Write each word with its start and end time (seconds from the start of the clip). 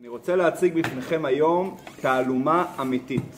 אני 0.00 0.08
רוצה 0.08 0.36
להציג 0.36 0.74
בפניכם 0.74 1.24
היום 1.24 1.76
תעלומה 2.00 2.66
אמיתית. 2.80 3.36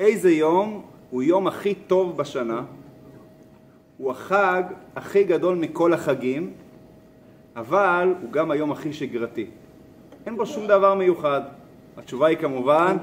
איזה 0.00 0.30
יום 0.30 0.82
הוא 1.10 1.22
יום 1.22 1.46
הכי 1.46 1.74
טוב 1.74 2.16
בשנה? 2.16 2.62
הוא 3.98 4.10
החג 4.10 4.62
הכי 4.96 5.24
גדול 5.24 5.56
מכל 5.56 5.92
החגים, 5.92 6.52
אבל 7.56 8.14
הוא 8.22 8.32
גם 8.32 8.50
היום 8.50 8.72
הכי 8.72 8.92
שגרתי. 8.92 9.46
אין 10.26 10.36
בו 10.36 10.46
שום 10.46 10.66
דבר 10.66 10.94
מיוחד. 10.94 11.40
התשובה 11.96 12.26
היא 12.26 12.36
כמובן 12.36 12.96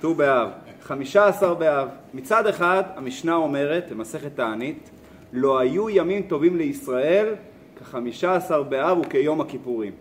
ט"ו 0.00 0.14
באב. 0.14 0.48
חמישה 0.82 1.26
עשר 1.26 1.54
באב. 1.54 1.88
מצד 2.14 2.46
אחד 2.46 2.82
המשנה 2.96 3.34
אומרת, 3.34 3.92
במסכת 3.92 4.36
תענית, 4.36 4.90
לא 5.32 5.58
היו 5.58 5.90
ימים 5.90 6.22
טובים 6.22 6.56
לישראל 6.56 7.34
כחמישה 7.80 8.34
עשר 8.34 8.62
באב 8.62 8.98
וכיום 8.98 9.40
הכיפורים. 9.40 9.92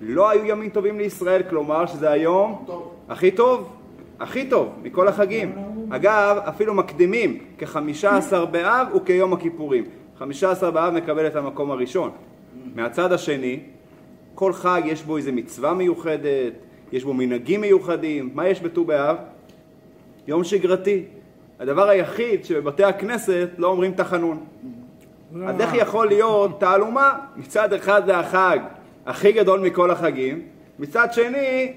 לא 0.00 0.30
היו 0.30 0.44
ימים 0.44 0.70
טובים 0.70 0.98
לישראל, 0.98 1.42
כלומר 1.50 1.86
שזה 1.86 2.10
היום 2.10 2.64
טוב. 2.66 2.94
הכי 3.08 3.30
טוב, 3.30 3.76
הכי 4.20 4.48
טוב 4.48 4.68
מכל 4.82 5.08
החגים. 5.08 5.52
אגב, 5.90 6.36
אפילו 6.48 6.74
מקדימים 6.74 7.38
כחמישה 7.58 8.16
עשר 8.16 8.44
באב 8.44 8.88
וכיום 8.94 9.32
הכיפורים. 9.32 9.84
חמישה 10.18 10.50
עשר 10.50 10.70
באב 10.70 10.92
מקבל 10.94 11.26
את 11.26 11.36
המקום 11.36 11.70
הראשון. 11.70 12.10
מהצד 12.74 13.12
השני, 13.12 13.60
כל 14.34 14.52
חג 14.52 14.82
יש 14.84 15.02
בו 15.02 15.16
איזה 15.16 15.32
מצווה 15.32 15.74
מיוחדת, 15.74 16.52
יש 16.92 17.04
בו 17.04 17.14
מנהגים 17.14 17.60
מיוחדים. 17.60 18.30
מה 18.34 18.48
יש 18.48 18.60
בט"ו 18.60 18.84
באב? 18.84 19.16
יום 20.26 20.44
שגרתי. 20.44 21.04
הדבר 21.60 21.88
היחיד 21.88 22.44
שבבתי 22.44 22.84
הכנסת 22.84 23.48
לא 23.58 23.68
אומרים 23.68 23.92
תחנון. 23.92 24.44
אז 25.46 25.60
איך 25.60 25.74
יכול 25.74 26.06
להיות 26.06 26.60
תעלומה? 26.60 27.18
מצד 27.36 27.72
אחד 27.72 28.02
זה 28.06 28.18
החג 28.18 28.58
הכי 29.08 29.32
גדול 29.32 29.60
מכל 29.60 29.90
החגים, 29.90 30.42
מצד 30.78 31.12
שני, 31.12 31.72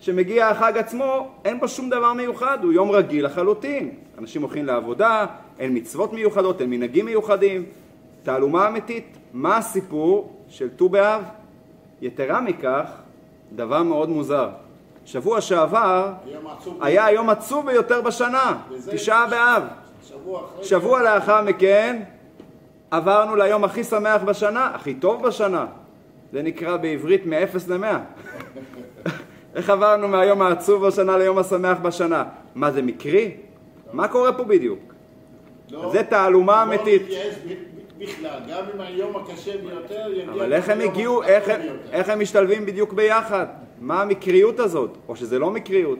שמגיע 0.00 0.48
החג 0.48 0.78
עצמו, 0.78 1.28
אין 1.44 1.60
בו 1.60 1.68
שום 1.68 1.90
דבר 1.90 2.12
מיוחד, 2.12 2.58
הוא 2.62 2.72
יום 2.72 2.90
רגיל 2.90 3.24
לחלוטין. 3.24 3.90
אנשים 4.18 4.42
הולכים 4.42 4.66
לעבודה, 4.66 5.26
אין 5.58 5.76
מצוות 5.76 6.12
מיוחדות, 6.12 6.60
אין 6.60 6.70
מנהגים 6.70 7.04
מיוחדים. 7.04 7.64
תעלומה 8.22 8.68
אמיתית. 8.68 9.16
מה 9.32 9.56
הסיפור 9.56 10.32
של 10.48 10.68
ט"ו 10.68 10.88
באב? 10.88 11.22
יתרה 12.02 12.40
מכך, 12.40 12.90
דבר 13.52 13.82
מאוד 13.82 14.08
מוזר. 14.08 14.48
שבוע 15.04 15.40
שעבר. 15.40 16.12
היה 16.80 17.04
היום 17.04 17.30
עצוב 17.30 17.66
ביותר 17.66 18.00
בשנה, 18.00 18.58
תשעה 18.90 19.26
באב. 19.26 19.62
שבוע. 20.02 20.42
שבוע 20.62 21.02
לאחר 21.02 21.42
מכן 21.42 22.02
עברנו 22.90 23.36
ליום 23.36 23.64
הכי 23.64 23.84
שמח 23.84 24.22
בשנה, 24.22 24.70
הכי 24.74 24.94
טוב 24.94 25.22
בשנה. 25.22 25.66
זה 26.32 26.42
נקרא 26.42 26.76
בעברית 26.76 27.26
מ-0 27.26 27.58
ל-100. 27.68 27.86
איך 29.54 29.70
עברנו 29.70 30.08
מהיום 30.08 30.42
העצוב 30.42 30.86
בשנה 30.86 31.18
ליום 31.18 31.38
השמח 31.38 31.78
בשנה? 31.78 32.24
מה 32.54 32.70
זה 32.70 32.82
מקרי? 32.82 33.34
מה 33.92 34.08
קורה 34.08 34.32
פה 34.32 34.44
בדיוק? 34.44 34.94
לא- 35.70 35.90
זה 35.92 36.02
תעלומה 36.02 36.56
לא 36.56 36.62
אמיתית. 36.62 37.02
בכלל, 37.98 38.38
גם 38.50 38.64
אם 38.74 38.80
היום 38.80 39.16
הקשה 39.16 39.52
ביותר 39.58 40.12
יגיע... 40.12 40.32
אבל 40.32 40.52
איך 40.52 40.68
הם 40.68 40.80
הגיעו, 40.80 41.22
איך. 41.22 41.48
איך 41.92 42.08
הם 42.08 42.20
משתלבים 42.20 42.66
בדיוק 42.66 42.92
ביחד? 42.92 43.46
מה 43.80 44.02
המקריות 44.02 44.60
הזאת? 44.60 44.90
או 45.08 45.16
שזה 45.16 45.38
לא 45.38 45.50
מקריות? 45.50 45.98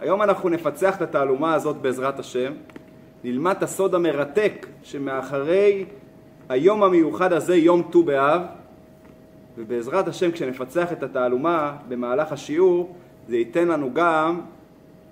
היום 0.00 0.22
אנחנו 0.22 0.48
נפצח 0.48 0.96
את 0.96 1.02
התעלומה 1.02 1.54
הזאת 1.54 1.76
בעזרת 1.76 2.18
השם, 2.18 2.52
נלמד 3.24 3.54
את 3.58 3.62
הסוד 3.62 3.94
המרתק 3.94 4.66
שמאחרי 4.82 5.84
היום 6.48 6.82
המיוחד 6.82 7.32
הזה, 7.32 7.56
יום 7.56 7.82
ט"ו 7.92 8.02
באב, 8.02 8.40
ובעזרת 9.58 10.08
השם 10.08 10.30
כשנפצח 10.30 10.92
את 10.92 11.02
התעלומה 11.02 11.76
במהלך 11.88 12.32
השיעור, 12.32 12.94
זה 13.28 13.36
ייתן 13.36 13.68
לנו 13.68 13.90
גם 13.94 14.40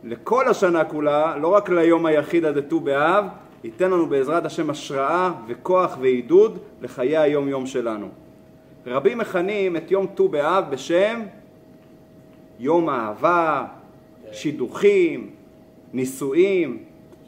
לכל 0.05 0.49
השנה 0.49 0.85
כולה, 0.85 1.37
לא 1.37 1.49
רק 1.49 1.69
ליום 1.69 2.07
היחיד 2.07 2.45
הזה 2.45 2.63
ט"ו 2.63 2.81
באב, 2.81 3.25
ייתן 3.65 3.91
לנו 3.91 4.06
בעזרת 4.06 4.47
השם 4.47 4.71
השראה 4.71 5.33
וכוח 5.47 5.97
ועידוד 6.01 6.59
לחיי 6.81 7.17
היום 7.17 7.49
יום 7.49 7.67
שלנו. 7.67 8.09
רבים 8.87 9.19
מכנים 9.19 9.77
את 9.77 9.91
יום 9.91 10.06
ט"ו 10.15 10.29
באב 10.29 10.65
בשם 10.71 11.23
יום 12.61 12.91
אהבה, 12.91 13.65
שידוכים, 14.33 15.31
נישואים. 15.93 16.79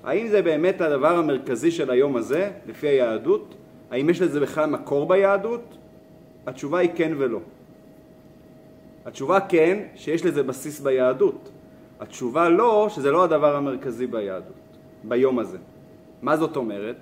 האם 0.05 0.28
זה 0.28 0.43
באמת 0.43 0.81
הדבר 0.81 1.17
המרכזי 1.17 1.71
של 1.71 1.91
היום 1.91 2.17
הזה, 2.17 2.51
לפי 2.67 2.89
היהדות? 2.89 3.55
האם 3.91 4.11
יש 4.11 4.23
לזה 4.23 4.41
בכלל 4.41 4.71
מקור 4.71 5.09
ביהדות? 5.09 5.78
התשובה 6.48 6.78
היא 6.78 6.91
כן 6.94 7.12
ולא. 7.19 7.38
התשובה 9.06 9.41
כן, 9.41 9.78
שיש 9.94 10.25
לזה 10.25 10.42
בסיס 10.42 10.81
ביהדות. 10.81 11.50
התשובה 12.00 12.48
לא, 12.48 12.86
שזה 12.91 13.10
לא 13.10 13.25
הדבר 13.25 13.56
המרכזי 13.56 14.06
ביהדות, 14.06 14.56
ביום 15.04 15.38
הזה. 15.38 15.59
מה 16.22 16.36
זאת 16.36 16.56
אומרת? 16.56 16.97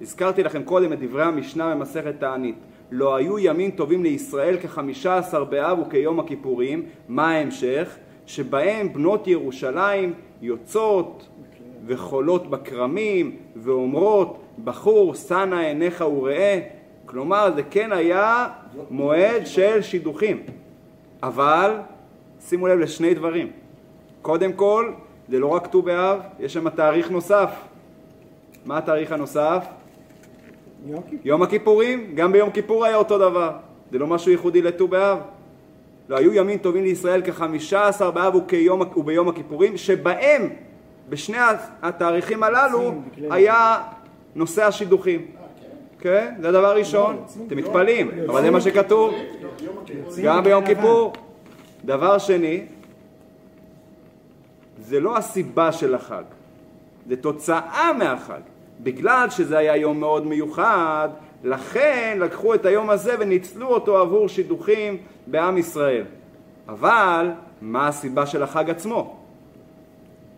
הזכרתי 0.00 0.42
לכם 0.42 0.62
קודם 0.62 0.92
את 0.92 1.00
דברי 1.00 1.22
המשנה 1.22 1.74
במסכת 1.74 2.14
תענית. 2.18 2.54
לא 2.90 3.14
היו 3.14 3.38
ימים 3.38 3.70
טובים 3.70 4.02
לישראל 4.02 4.56
כחמישה 4.56 5.16
עשר 5.16 5.44
באב 5.44 5.78
וכיום 5.78 6.20
הכיפורים. 6.20 6.86
מה 7.08 7.30
ההמשך? 7.30 7.96
שבהם 8.26 8.92
בנות 8.92 9.28
ירושלים 9.28 10.12
יוצאות 10.42 11.28
וחולות 11.86 12.50
בכרמים 12.50 13.36
ואומרות 13.56 14.42
בחור 14.64 15.14
שא 15.14 15.46
עיניך 15.52 16.00
וראה. 16.00 16.60
כלומר 17.12 17.52
זה 17.54 17.62
כן 17.62 17.92
היה 17.92 18.48
מועד 18.90 19.46
של 19.46 19.82
שידוכים. 19.82 20.42
אבל 21.22 21.76
שימו 22.40 22.66
לב 22.66 22.78
לשני 22.78 23.14
דברים. 23.14 23.50
קודם 24.22 24.52
כל, 24.52 24.92
זה 25.28 25.38
לא 25.38 25.46
רק 25.46 25.66
ט"ו 25.66 25.82
באב, 25.82 26.20
יש 26.40 26.52
שם 26.52 26.70
תאריך 26.70 27.10
נוסף. 27.10 27.50
מה 28.64 28.78
התאריך 28.78 29.12
הנוסף? 29.12 29.64
יום 31.24 31.42
הכיפורים, 31.42 32.14
גם 32.14 32.32
ביום 32.32 32.50
כיפור 32.50 32.84
היה 32.84 32.96
אותו 32.96 33.18
דבר. 33.18 33.52
זה 33.90 33.98
לא 33.98 34.06
משהו 34.06 34.32
ייחודי 34.32 34.62
לט"ו 34.62 34.88
באב. 34.88 35.18
לא 36.08 36.16
היו 36.16 36.34
ימים 36.34 36.58
טובים 36.58 36.84
לישראל 36.84 37.22
כחמישה 37.22 37.88
עשר 37.88 38.10
באב 38.10 38.34
וכיום, 38.34 38.82
וביום 38.96 39.28
הכיפורים, 39.28 39.76
שבהם, 39.76 40.48
בשני 41.08 41.38
התאריכים 41.82 42.42
הללו, 42.42 42.94
היה 43.30 43.82
נושא 44.34 44.64
השידוכים. 44.64 45.41
כן? 46.02 46.34
זה 46.40 46.48
הדבר 46.48 46.76
ראשון. 46.76 47.24
אתם 47.46 47.56
מתפלאים, 47.56 48.10
אבל 48.28 48.42
זה 48.42 48.50
מה 48.50 48.60
שכתוב. 48.60 49.14
גם 50.24 50.44
ביום 50.44 50.66
כיפור. 50.66 51.12
דבר 51.84 52.18
שני, 52.18 52.66
זה 54.78 55.00
לא 55.00 55.16
הסיבה 55.16 55.72
של 55.72 55.94
החג, 55.94 56.22
זה 57.08 57.16
תוצאה 57.16 57.92
מהחג. 57.92 58.40
בגלל 58.80 59.30
שזה 59.30 59.58
היה 59.58 59.76
יום 59.76 60.00
מאוד 60.00 60.26
מיוחד, 60.26 61.08
לכן 61.44 62.18
לקחו 62.20 62.54
את 62.54 62.66
היום 62.66 62.90
הזה 62.90 63.14
וניצלו 63.18 63.68
אותו 63.68 63.98
עבור 63.98 64.28
שידוכים 64.28 64.96
בעם 65.26 65.58
ישראל. 65.58 66.04
אבל 66.68 67.30
מה 67.60 67.88
הסיבה 67.88 68.26
של 68.26 68.42
החג 68.42 68.70
עצמו? 68.70 69.16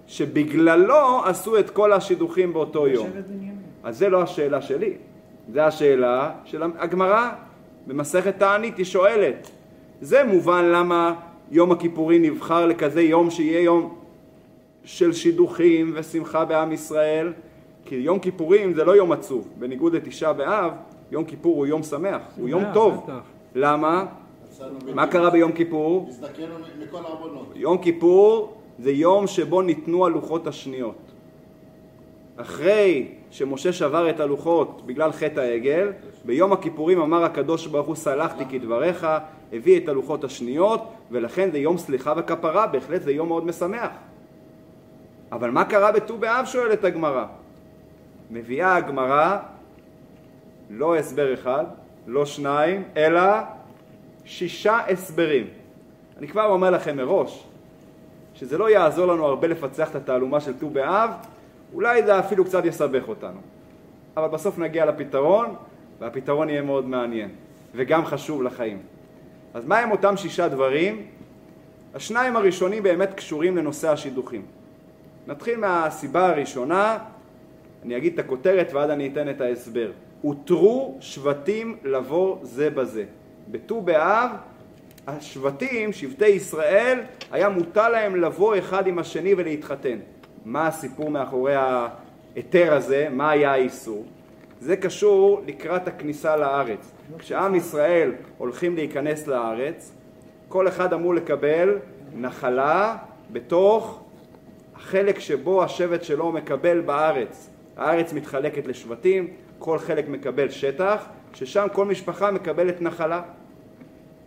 שבגללו 0.06 1.24
עשו 1.24 1.58
את 1.58 1.70
כל 1.70 1.92
השידוכים 1.92 2.52
באותו 2.52 2.88
יום. 2.88 3.10
אז 3.84 3.98
זה 3.98 4.08
לא 4.08 4.22
השאלה 4.22 4.62
שלי, 4.62 4.92
זה 5.52 5.66
השאלה 5.66 6.30
של 6.44 6.62
הגמרא 6.62 7.30
במסכת 7.86 8.38
תענית, 8.38 8.78
היא 8.78 8.84
שואלת. 8.84 9.50
זה 10.00 10.24
מובן 10.24 10.64
למה 10.64 11.14
יום 11.50 11.72
הכיפורים 11.72 12.22
נבחר 12.22 12.66
לכזה 12.66 13.02
יום 13.02 13.30
שיהיה 13.30 13.60
יום 13.60 13.94
של 14.84 15.12
שידוכים 15.12 15.92
ושמחה 15.94 16.44
בעם 16.44 16.72
ישראל, 16.72 17.32
כי 17.84 17.94
יום 17.94 18.18
כיפורים 18.18 18.74
זה 18.74 18.84
לא 18.84 18.96
יום 18.96 19.12
עצוב, 19.12 19.48
בניגוד 19.58 19.96
לתשעה 19.96 20.32
באב, 20.32 20.72
יום 21.10 21.24
כיפור 21.24 21.56
הוא 21.56 21.66
יום 21.66 21.82
שמח, 21.82 22.22
הוא 22.36 22.48
יום 22.48 22.64
טוב. 22.74 23.02
בטח. 23.04 23.20
למה? 23.54 24.04
מה 24.94 25.06
קרה 25.06 25.30
ביום 25.30 25.52
כיפור? 25.52 26.06
הזדקנו 26.08 26.54
מכל 26.78 26.96
העוונות. 27.04 27.52
יום 27.54 27.78
כיפור 27.78 28.54
זה 28.78 28.90
יום 28.92 29.26
שבו 29.26 29.62
ניתנו 29.62 30.06
הלוחות 30.06 30.46
השניות. 30.46 30.98
אחרי 32.36 33.08
שמשה 33.34 33.72
שבר 33.72 34.10
את 34.10 34.20
הלוחות 34.20 34.82
בגלל 34.86 35.12
חטא 35.12 35.40
העגל, 35.40 35.92
ביום 36.24 36.52
הכיפורים 36.52 37.00
אמר 37.00 37.24
הקדוש 37.24 37.66
ברוך 37.66 37.86
הוא 37.86 37.96
סלחתי 37.96 38.44
כדבריך, 38.50 39.06
הביא 39.52 39.80
את 39.80 39.88
הלוחות 39.88 40.24
השניות, 40.24 40.82
ולכן 41.10 41.50
זה 41.50 41.58
יום 41.58 41.78
סליחה 41.78 42.14
וכפרה, 42.16 42.66
בהחלט 42.66 43.02
זה 43.02 43.12
יום 43.12 43.28
מאוד 43.28 43.46
משמח. 43.46 43.88
אבל 45.32 45.50
מה 45.50 45.64
קרה 45.64 45.92
בט"ו 45.92 46.18
באב 46.18 46.44
שואלת 46.46 46.84
הגמרא. 46.84 47.24
מביאה 48.30 48.76
הגמרא 48.76 49.38
לא 50.70 50.96
הסבר 50.96 51.34
אחד, 51.34 51.64
לא 52.06 52.26
שניים, 52.26 52.82
אלא 52.96 53.22
שישה 54.24 54.78
הסברים. 54.88 55.46
אני 56.18 56.28
כבר 56.28 56.46
אומר 56.46 56.70
לכם 56.70 56.96
מראש, 56.96 57.44
שזה 58.34 58.58
לא 58.58 58.70
יעזור 58.70 59.06
לנו 59.06 59.26
הרבה 59.26 59.48
לפצח 59.48 59.90
את 59.90 59.94
התעלומה 59.94 60.40
של 60.40 60.52
ט"ו 60.58 60.70
באב, 60.70 61.10
אולי 61.74 62.02
זה 62.02 62.18
אפילו 62.18 62.44
קצת 62.44 62.64
יסבך 62.64 63.08
אותנו. 63.08 63.40
אבל 64.16 64.28
בסוף 64.28 64.58
נגיע 64.58 64.86
לפתרון, 64.86 65.54
והפתרון 66.00 66.48
יהיה 66.48 66.62
מאוד 66.62 66.88
מעניין, 66.88 67.30
וגם 67.74 68.04
חשוב 68.04 68.42
לחיים. 68.42 68.78
אז 69.54 69.66
מה 69.66 69.78
הם 69.78 69.90
אותם 69.90 70.16
שישה 70.16 70.48
דברים 70.48 71.06
השניים 71.94 72.36
הראשונים 72.36 72.82
באמת 72.82 73.14
קשורים 73.14 73.56
לנושא 73.56 73.90
השידוכים. 73.90 74.42
נתחיל 75.26 75.58
מהסיבה 75.58 76.28
הראשונה, 76.28 76.98
אני 77.84 77.96
אגיד 77.96 78.12
את 78.12 78.18
הכותרת 78.18 78.72
ואז 78.72 78.90
אני 78.90 79.08
אתן 79.12 79.30
את 79.30 79.40
ההסבר. 79.40 79.90
הותרו 80.22 80.96
שבטים 81.00 81.76
לבוא 81.84 82.38
זה 82.42 82.70
בזה. 82.70 83.04
בט"ו 83.50 83.80
באב 83.80 84.30
השבטים, 85.06 85.92
שבטי 85.92 86.26
ישראל, 86.26 87.00
היה 87.32 87.48
מוטל 87.48 87.88
להם 87.88 88.16
לבוא 88.16 88.58
אחד 88.58 88.86
עם 88.86 88.98
השני 88.98 89.34
ולהתחתן. 89.34 89.98
מה 90.44 90.66
הסיפור 90.66 91.10
מאחורי 91.10 91.54
ההיתר 91.54 92.74
הזה? 92.74 93.08
מה 93.10 93.30
היה 93.30 93.52
האיסור? 93.52 94.04
זה 94.60 94.76
קשור 94.76 95.42
לקראת 95.46 95.88
הכניסה 95.88 96.36
לארץ. 96.36 96.92
כשעם 97.18 97.54
ישראל 97.54 98.12
הולכים 98.38 98.74
להיכנס 98.74 99.26
לארץ, 99.26 99.92
כל 100.48 100.68
אחד 100.68 100.92
אמור 100.92 101.14
לקבל 101.14 101.78
נחלה 102.16 102.96
בתוך 103.32 104.02
החלק 104.76 105.18
שבו 105.18 105.64
השבט 105.64 106.04
שלו 106.04 106.32
מקבל 106.32 106.80
בארץ. 106.80 107.50
הארץ 107.76 108.12
מתחלקת 108.12 108.66
לשבטים, 108.66 109.28
כל 109.58 109.78
חלק 109.78 110.08
מקבל 110.08 110.50
שטח, 110.50 111.06
ששם 111.34 111.66
כל 111.72 111.84
משפחה 111.84 112.30
מקבלת 112.30 112.82
נחלה. 112.82 113.22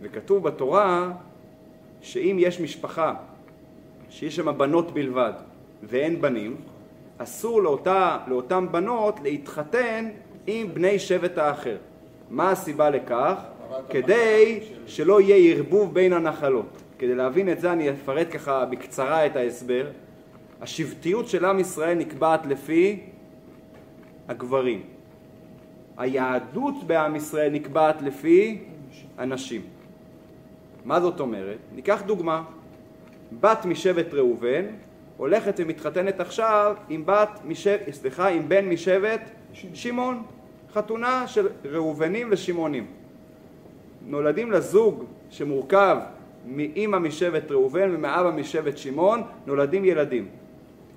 וכתוב 0.02 0.42
בתורה 0.42 1.10
שאם 2.00 2.36
יש 2.38 2.60
משפחה 2.60 3.14
שיש 4.10 4.36
שם 4.36 4.58
בנות 4.58 4.94
בלבד 4.94 5.32
ואין 5.82 6.20
בנים, 6.20 6.56
אסור 7.18 7.62
לאותה, 7.62 8.18
לאותן 8.26 8.66
בנות 8.70 9.20
להתחתן 9.22 10.08
עם 10.46 10.74
בני 10.74 10.98
שבט 10.98 11.38
האחר. 11.38 11.76
מה 12.30 12.50
הסיבה 12.50 12.90
לכך? 12.90 13.34
כדי 13.88 14.60
שלא 14.86 15.20
יהיה 15.20 15.56
ערבוב 15.56 15.94
בין 15.94 16.12
הנחלות. 16.12 16.82
כדי 16.98 17.14
להבין 17.14 17.52
את 17.52 17.60
זה 17.60 17.72
אני 17.72 17.90
אפרט 17.90 18.26
ככה 18.32 18.64
בקצרה 18.64 19.26
את 19.26 19.36
ההסבר. 19.36 19.86
השבטיות 20.60 21.28
של 21.28 21.44
עם 21.44 21.60
ישראל 21.60 21.98
נקבעת 21.98 22.46
לפי 22.46 23.00
הגברים. 24.28 24.82
היהדות 25.96 26.74
בעם 26.86 27.16
ישראל 27.16 27.52
נקבעת 27.52 28.02
לפי 28.02 28.58
הנשים. 29.18 29.62
מה 30.84 31.00
זאת 31.00 31.20
אומרת? 31.20 31.58
ניקח 31.74 32.02
דוגמה. 32.06 32.42
בת 33.40 33.64
משבט 33.64 34.14
ראובן 34.14 34.64
הולכת 35.18 35.54
ומתחתנת 35.58 36.20
עכשיו 36.20 36.76
עם 36.88 37.06
בת 37.06 37.40
משבט, 37.44 37.92
סליחה, 37.92 38.28
עם 38.28 38.48
בן 38.48 38.68
משבט 38.68 39.20
שמעון. 39.52 40.22
חתונה 40.72 41.26
של 41.26 41.48
ראובנים 41.64 42.28
ושמעונים. 42.30 42.86
נולדים 44.06 44.52
לזוג 44.52 45.04
שמורכב 45.30 45.98
מאימא 46.46 46.98
משבט 46.98 47.50
ראובן 47.50 47.94
ומאבא 47.94 48.30
משבט 48.30 48.78
שמעון, 48.78 49.22
נולדים 49.46 49.84
ילדים. 49.84 50.28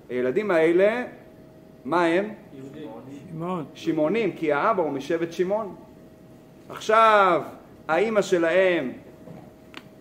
הילדים 0.09 0.51
האלה, 0.51 1.03
מה 1.85 2.05
הם? 2.05 2.29
שמעון. 3.31 3.65
שמעונים, 3.73 4.31
כי 4.31 4.53
האבא 4.53 4.83
הוא 4.83 4.91
משבט 4.91 5.31
שמעון. 5.31 5.75
עכשיו, 6.69 7.41
האימא 7.87 8.21
שלהם 8.21 8.91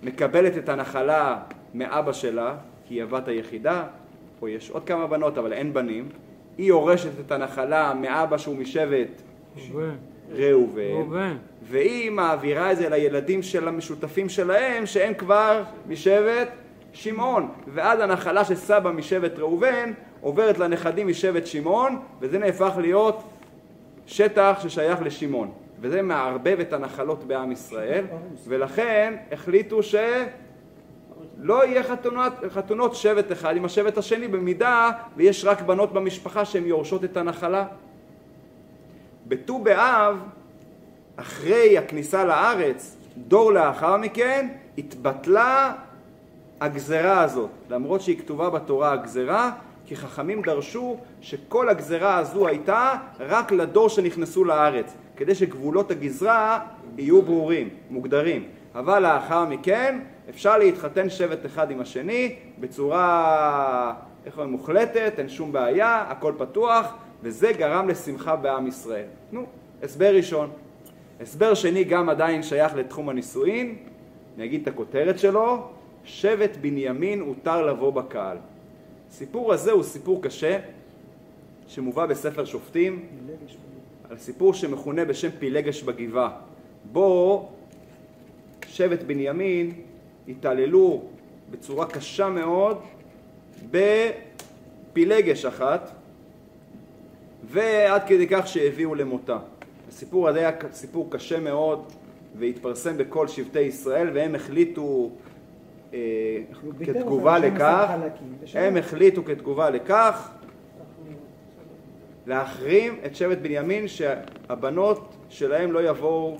מקבלת 0.02 0.58
את 0.58 0.68
הנחלה 0.68 1.38
מאבא 1.74 2.12
שלה, 2.12 2.54
כי 2.88 2.94
היא 2.94 3.02
הבת 3.02 3.28
היחידה, 3.28 3.84
או 4.42 4.48
יש 4.48 4.70
עוד 4.70 4.84
כמה 4.84 5.06
בנות 5.06 5.38
אבל 5.38 5.52
אין 5.52 5.72
בנים, 5.72 6.08
היא 6.58 6.66
יורשת 6.66 7.10
את 7.26 7.32
הנחלה 7.32 7.94
מאבא 7.94 8.38
שהוא 8.38 8.56
משבט 8.56 9.22
ראובן. 9.56 9.96
ראובן, 10.32 10.82
ראובן. 10.82 11.36
והיא 11.62 12.10
מעבירה 12.10 12.72
את 12.72 12.76
זה 12.76 12.88
לילדים 12.88 13.42
של 13.42 13.68
המשותפים 13.68 14.28
שלהם 14.28 14.86
שהם 14.86 15.14
כבר 15.14 15.62
משבט 15.88 16.48
שמעון, 16.92 17.48
ואז 17.74 18.00
הנחלה 18.00 18.44
של 18.44 18.54
סבא 18.54 18.90
משבט 18.90 19.38
ראובן 19.38 19.92
עוברת 20.20 20.58
לנכדים 20.58 21.08
משבט 21.08 21.46
שמעון, 21.46 21.98
וזה 22.20 22.38
נהפך 22.38 22.72
להיות 22.80 23.22
שטח 24.06 24.58
ששייך 24.62 25.02
לשמעון. 25.02 25.50
וזה 25.80 26.02
מערבב 26.02 26.56
את 26.60 26.72
הנחלות 26.72 27.24
בעם 27.24 27.52
ישראל, 27.52 28.04
ולכן 28.48 29.14
החליטו 29.32 29.82
שלא 31.42 31.66
יהיה 31.66 31.82
חתונות, 31.82 32.32
חתונות 32.48 32.94
שבט 32.94 33.32
אחד 33.32 33.56
עם 33.56 33.64
השבט 33.64 33.98
השני 33.98 34.28
במידה 34.28 34.90
ויש 35.16 35.44
רק 35.44 35.62
בנות 35.62 35.92
במשפחה 35.92 36.44
שהן 36.44 36.66
יורשות 36.66 37.04
את 37.04 37.16
הנחלה. 37.16 37.66
בט"ו 39.26 39.58
באב, 39.58 40.16
אחרי 41.16 41.78
הכניסה 41.78 42.24
לארץ, 42.24 42.96
דור 43.16 43.52
לאחר 43.52 43.96
מכן, 43.96 44.48
התבטלה 44.78 45.72
הגזרה 46.60 47.22
הזאת. 47.22 47.50
למרות 47.70 48.00
שהיא 48.00 48.18
כתובה 48.18 48.50
בתורה 48.50 48.92
הגזרה, 48.92 49.50
כי 49.86 49.96
חכמים 49.96 50.42
דרשו 50.42 50.96
שכל 51.20 51.68
הגזרה 51.68 52.16
הזו 52.16 52.46
הייתה 52.48 52.94
רק 53.20 53.52
לדור 53.52 53.88
שנכנסו 53.88 54.44
לארץ, 54.44 54.94
כדי 55.16 55.34
שגבולות 55.34 55.90
הגזרה 55.90 56.60
יהיו 56.98 57.22
ברורים, 57.22 57.68
מוגדרים. 57.90 58.44
אבל 58.74 59.02
לאחר 59.02 59.44
מכן 59.44 59.98
אפשר 60.30 60.58
להתחתן 60.58 61.10
שבט 61.10 61.46
אחד 61.46 61.70
עם 61.70 61.80
השני 61.80 62.36
בצורה, 62.60 63.94
איך 64.26 64.34
אומרים, 64.34 64.52
מוחלטת, 64.52 65.12
אין 65.18 65.28
שום 65.28 65.52
בעיה, 65.52 66.04
הכל 66.08 66.32
פתוח, 66.38 66.94
וזה 67.22 67.52
גרם 67.52 67.88
לשמחה 67.88 68.36
בעם 68.36 68.66
ישראל. 68.66 69.06
נו, 69.32 69.46
הסבר 69.82 70.14
ראשון. 70.14 70.50
הסבר 71.20 71.54
שני 71.54 71.84
גם 71.84 72.08
עדיין 72.08 72.42
שייך 72.42 72.74
לתחום 72.74 73.08
הנישואין, 73.08 73.76
אני 74.36 74.44
אגיד 74.44 74.62
את 74.62 74.68
הכותרת 74.68 75.18
שלו, 75.18 75.68
שבט 76.04 76.56
בנימין 76.60 77.20
הותר 77.20 77.66
לבוא 77.66 77.92
בקהל. 77.92 78.36
הסיפור 79.10 79.52
הזה 79.52 79.72
הוא 79.72 79.82
סיפור 79.82 80.22
קשה, 80.22 80.58
שמובא 81.68 82.06
בספר 82.06 82.44
שופטים, 82.44 83.06
על 84.10 84.18
סיפור 84.18 84.54
שמכונה 84.54 85.04
בשם 85.04 85.30
פילגש 85.38 85.82
בגבעה, 85.82 86.30
בו 86.92 87.48
שבט 88.66 89.02
בנימין 89.02 89.72
התעללו 90.30 91.02
בצורה 91.50 91.86
קשה 91.86 92.28
מאוד 92.28 92.78
בפילגש 93.70 95.44
אחת, 95.44 95.90
ועד 97.44 98.02
כדי 98.06 98.26
כך 98.30 98.46
שהביאו 98.46 98.94
למותה. 98.94 99.38
הסיפור 99.88 100.28
הזה 100.28 100.38
היה 100.38 100.50
סיפור 100.72 101.08
קשה 101.10 101.40
מאוד 101.40 101.84
והתפרסם 102.38 102.96
בכל 102.96 103.28
שבטי 103.28 103.60
ישראל 103.60 104.10
והם 104.14 104.34
החליטו 104.34 105.10
אה, 105.94 105.98
כתגובה 106.86 107.38
לכך, 107.38 107.90
הם 108.54 108.76
החליטו 108.76 109.24
כתגובה 109.24 109.70
לכך 109.70 110.30
להחרים 112.26 112.98
את 113.06 113.16
שבט 113.16 113.38
בנימין 113.38 113.88
שהבנות 113.88 115.14
שלהם 115.28 115.72
לא 115.72 115.88
יבואו, 115.88 116.36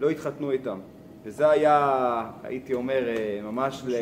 לא 0.00 0.10
יתחתנו 0.10 0.50
איתם. 0.50 0.78
וזה 1.24 1.50
היה, 1.50 2.30
הייתי 2.42 2.74
אומר, 2.74 3.08
אה, 3.08 3.40
ממש 3.42 3.82
ל... 3.86 3.94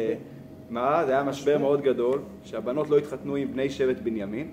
מה? 0.71 1.03
זה 1.07 1.13
היה 1.13 1.23
משבר 1.23 1.59
מאוד 1.59 1.83
גדול, 1.83 2.23
שהבנות 2.45 2.91
לא 2.91 2.99
התחתנו 2.99 3.37
עם 3.37 3.53
בני 3.53 3.71
שבט 3.71 3.97
בנימין. 3.99 4.51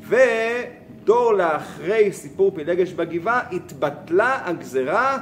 ודור 0.00 1.32
לאחרי 1.32 2.12
סיפור 2.12 2.52
פילגש 2.54 2.92
בגבעה 2.92 3.50
התבטלה 3.52 4.48
הגזרה 4.48 5.18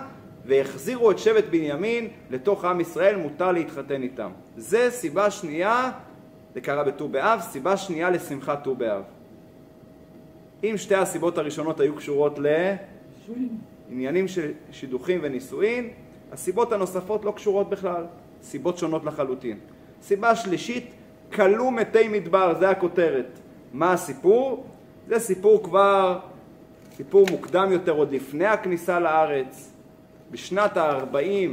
והחזירו 0.46 1.10
את 1.10 1.18
שבט 1.18 1.44
בנימין 1.50 2.08
לתוך 2.30 2.64
עם 2.64 2.80
ישראל, 2.80 3.16
מותר 3.16 3.52
להתחתן 3.52 4.02
איתם. 4.02 4.30
זה 4.56 4.90
סיבה 4.90 5.30
שנייה, 5.30 5.90
זה 6.54 6.60
קרה 6.60 6.84
בט"ו 6.84 7.08
באב, 7.08 7.40
סיבה 7.40 7.76
שנייה 7.76 8.10
לשמחת 8.10 8.64
ט"ו 8.64 8.74
באב. 8.74 9.02
אם 10.64 10.74
שתי 10.76 10.94
הסיבות 10.94 11.38
הראשונות 11.38 11.80
היו 11.80 11.96
קשורות 11.96 12.38
לעניינים 13.88 14.28
של 14.28 14.50
שידוכים 14.70 15.20
ונישואין, 15.22 15.90
הסיבות 16.36 16.72
הנוספות 16.72 17.24
לא 17.24 17.30
קשורות 17.36 17.70
בכלל, 17.70 18.04
סיבות 18.42 18.78
שונות 18.78 19.04
לחלוטין. 19.04 19.58
סיבה 20.02 20.36
שלישית, 20.36 20.90
כלו 21.32 21.70
מתי 21.70 22.08
מדבר, 22.08 22.54
זה 22.58 22.70
הכותרת. 22.70 23.38
מה 23.72 23.92
הסיפור? 23.92 24.66
זה 25.08 25.18
סיפור 25.18 25.62
כבר, 25.62 26.18
סיפור 26.96 27.26
מוקדם 27.30 27.72
יותר, 27.72 27.92
עוד 27.92 28.12
לפני 28.12 28.46
הכניסה 28.46 29.00
לארץ. 29.00 29.72
בשנת 30.30 30.76
ה-40, 30.76 31.50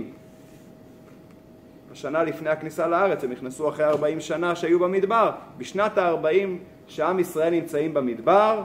השנה 1.92 2.24
לפני 2.24 2.50
הכניסה 2.50 2.88
לארץ, 2.88 3.24
הם 3.24 3.32
נכנסו 3.32 3.70
אחרי 3.70 3.86
40 3.86 4.20
שנה 4.20 4.56
שהיו 4.56 4.80
במדבר. 4.80 5.32
בשנת 5.58 5.98
ה-40 5.98 6.48
שעם 6.88 7.20
ישראל 7.20 7.54
נמצאים 7.54 7.94
במדבר, 7.94 8.64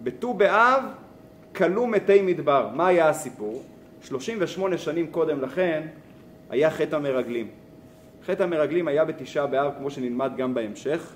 בט"ו 0.00 0.34
באב 0.34 0.84
כלו 1.54 1.86
מתי 1.86 2.22
מדבר. 2.22 2.68
מה 2.74 2.86
היה 2.86 3.08
הסיפור? 3.08 3.62
38 4.02 4.78
שנים 4.78 5.06
קודם 5.06 5.40
לכן 5.40 5.86
היה 6.50 6.70
חטא 6.70 6.96
המרגלים. 6.96 7.48
חטא 8.26 8.42
המרגלים 8.42 8.88
היה 8.88 9.04
בתשעה 9.04 9.46
באב, 9.46 9.72
כמו 9.78 9.90
שנלמד 9.90 10.32
גם 10.36 10.54
בהמשך, 10.54 11.12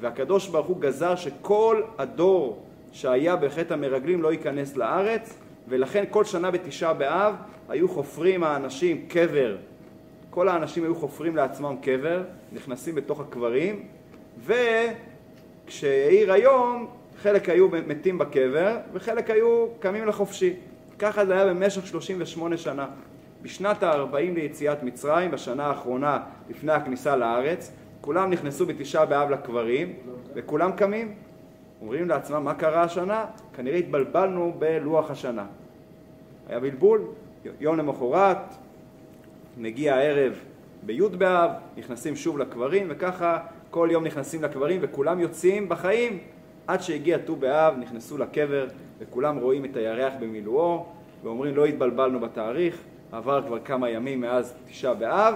והקדוש 0.00 0.48
ברוך 0.48 0.66
הוא 0.66 0.80
גזר 0.80 1.16
שכל 1.16 1.82
הדור 1.98 2.62
שהיה 2.92 3.36
בחטא 3.36 3.74
המרגלים 3.74 4.22
לא 4.22 4.32
ייכנס 4.32 4.76
לארץ, 4.76 5.38
ולכן 5.68 6.04
כל 6.10 6.24
שנה 6.24 6.50
בתשעה 6.50 6.94
באב 6.94 7.34
היו 7.68 7.88
חופרים 7.88 8.44
האנשים 8.44 9.04
קבר 9.08 9.56
כל 10.32 10.48
האנשים 10.48 10.84
היו 10.84 10.94
חופרים 10.94 11.36
לעצמם 11.36 11.76
קבר, 11.82 12.22
נכנסים 12.52 12.94
בתוך 12.94 13.20
הקברים, 13.20 13.82
וכשהעיר 15.66 16.32
היום, 16.32 16.86
חלק 17.22 17.48
היו 17.48 17.68
מתים 17.86 18.18
בקבר, 18.18 18.76
וחלק 18.92 19.30
היו 19.30 19.66
קמים 19.80 20.06
לחופשי. 20.06 20.54
ככה 21.02 21.26
זה 21.26 21.32
היה 21.34 21.46
במשך 21.46 21.86
38 21.86 22.56
שנה. 22.56 22.86
בשנת 23.42 23.82
ה-40 23.82 24.34
ליציאת 24.34 24.82
מצרים, 24.82 25.30
בשנה 25.30 25.66
האחרונה 25.66 26.18
לפני 26.50 26.72
הכניסה 26.72 27.16
לארץ, 27.16 27.72
כולם 28.00 28.30
נכנסו 28.30 28.66
בתשעה 28.66 29.06
באב 29.06 29.30
לקברים, 29.30 29.92
וכולם 30.34 30.72
קמים. 30.72 31.14
אומרים 31.80 32.08
לעצמם, 32.08 32.44
מה 32.44 32.54
קרה 32.54 32.82
השנה? 32.82 33.24
כנראה 33.54 33.78
התבלבלנו 33.78 34.54
בלוח 34.58 35.10
השנה. 35.10 35.46
היה 36.48 36.60
בלבול, 36.60 37.00
יום 37.60 37.78
למחרת, 37.78 38.54
מגיע 39.56 39.94
הערב 39.94 40.32
בי' 40.82 41.08
באב, 41.18 41.50
נכנסים 41.76 42.16
שוב 42.16 42.38
לקברים, 42.38 42.86
וככה 42.90 43.38
כל 43.70 43.88
יום 43.92 44.04
נכנסים 44.04 44.42
לקברים 44.42 44.78
וכולם 44.82 45.20
יוצאים 45.20 45.68
בחיים 45.68 46.18
עד 46.72 46.82
שהגיע 46.82 47.18
ט"ו 47.18 47.36
באב, 47.36 47.74
נכנסו 47.78 48.18
לקבר 48.18 48.66
וכולם 48.98 49.38
רואים 49.38 49.64
את 49.64 49.76
הירח 49.76 50.12
במילואו 50.20 50.86
ואומרים 51.22 51.56
לא 51.56 51.64
התבלבלנו 51.64 52.20
בתאריך, 52.20 52.76
עבר 53.12 53.42
כבר 53.46 53.58
כמה 53.58 53.90
ימים 53.90 54.20
מאז 54.20 54.54
תשעה 54.68 54.94
באב, 54.94 55.34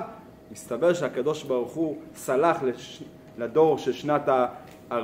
מסתבר 0.52 0.94
שהקדוש 0.94 1.42
ברוך 1.42 1.74
הוא 1.74 1.96
סלח 2.14 2.62
לש... 2.62 3.02
לדור 3.38 3.78
של 3.78 3.92
שנת 3.92 4.28
ה-40, 4.28 4.94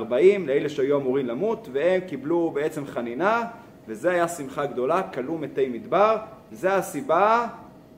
לאלה 0.45 0.69
שהיו 0.69 0.97
אמורים 0.97 1.25
למות, 1.25 1.67
והם 1.71 2.01
קיבלו 2.01 2.51
בעצם 2.51 2.85
חנינה, 2.85 3.43
וזה 3.87 4.11
היה 4.11 4.27
שמחה 4.27 4.65
גדולה, 4.65 5.01
כלו 5.13 5.37
מתי 5.37 5.69
מדבר, 5.69 6.17
זה 6.51 6.75
הסיבה 6.75 7.47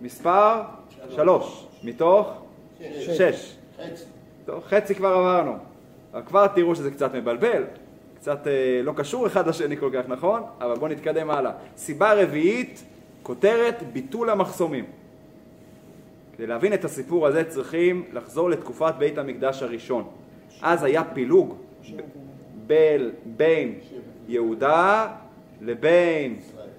מספר 0.02 0.62
שלוש, 1.10 1.68
מתוך 1.84 2.42
שש. 2.80 3.18
שש. 3.18 3.56
חצי. 3.78 4.04
טוב, 4.46 4.64
חצי 4.64 4.96
כבר 4.96 5.14
עברנו. 5.14 5.58
כבר 6.26 6.48
תראו 6.48 6.76
שזה 6.76 6.92
קצת 6.92 7.16
מבלבל, 7.16 7.64
קצת 8.26 8.48
אה, 8.48 8.82
לא 8.84 8.94
קשור 8.96 9.28
אחד 9.28 9.48
לשני 9.48 9.78
כל 9.78 9.90
כך, 9.94 10.04
נכון? 10.08 10.42
אבל 10.62 10.76
בואו 10.76 10.92
נתקדם 10.92 11.30
הלאה. 11.30 11.52
סיבה 11.78 12.14
רביעית, 12.14 12.84
כותרת 13.24 13.84
ביטול 13.94 14.30
המחסומים. 14.30 14.86
כדי 16.38 16.48
להבין 16.48 16.74
את 16.74 16.86
הסיפור 16.86 17.28
הזה 17.28 17.44
צריכים 17.44 18.04
לחזור 18.14 18.50
לתקופת 18.50 18.94
בית 18.98 19.18
המקדש 19.18 19.64
הראשון. 19.64 20.04
אז 20.62 20.84
היה 20.84 21.04
פילוג 21.04 21.56
ב- 21.96 22.02
בל, 22.68 23.12
בין 23.26 23.74
יהודה 24.28 25.08
לבין 25.62 26.36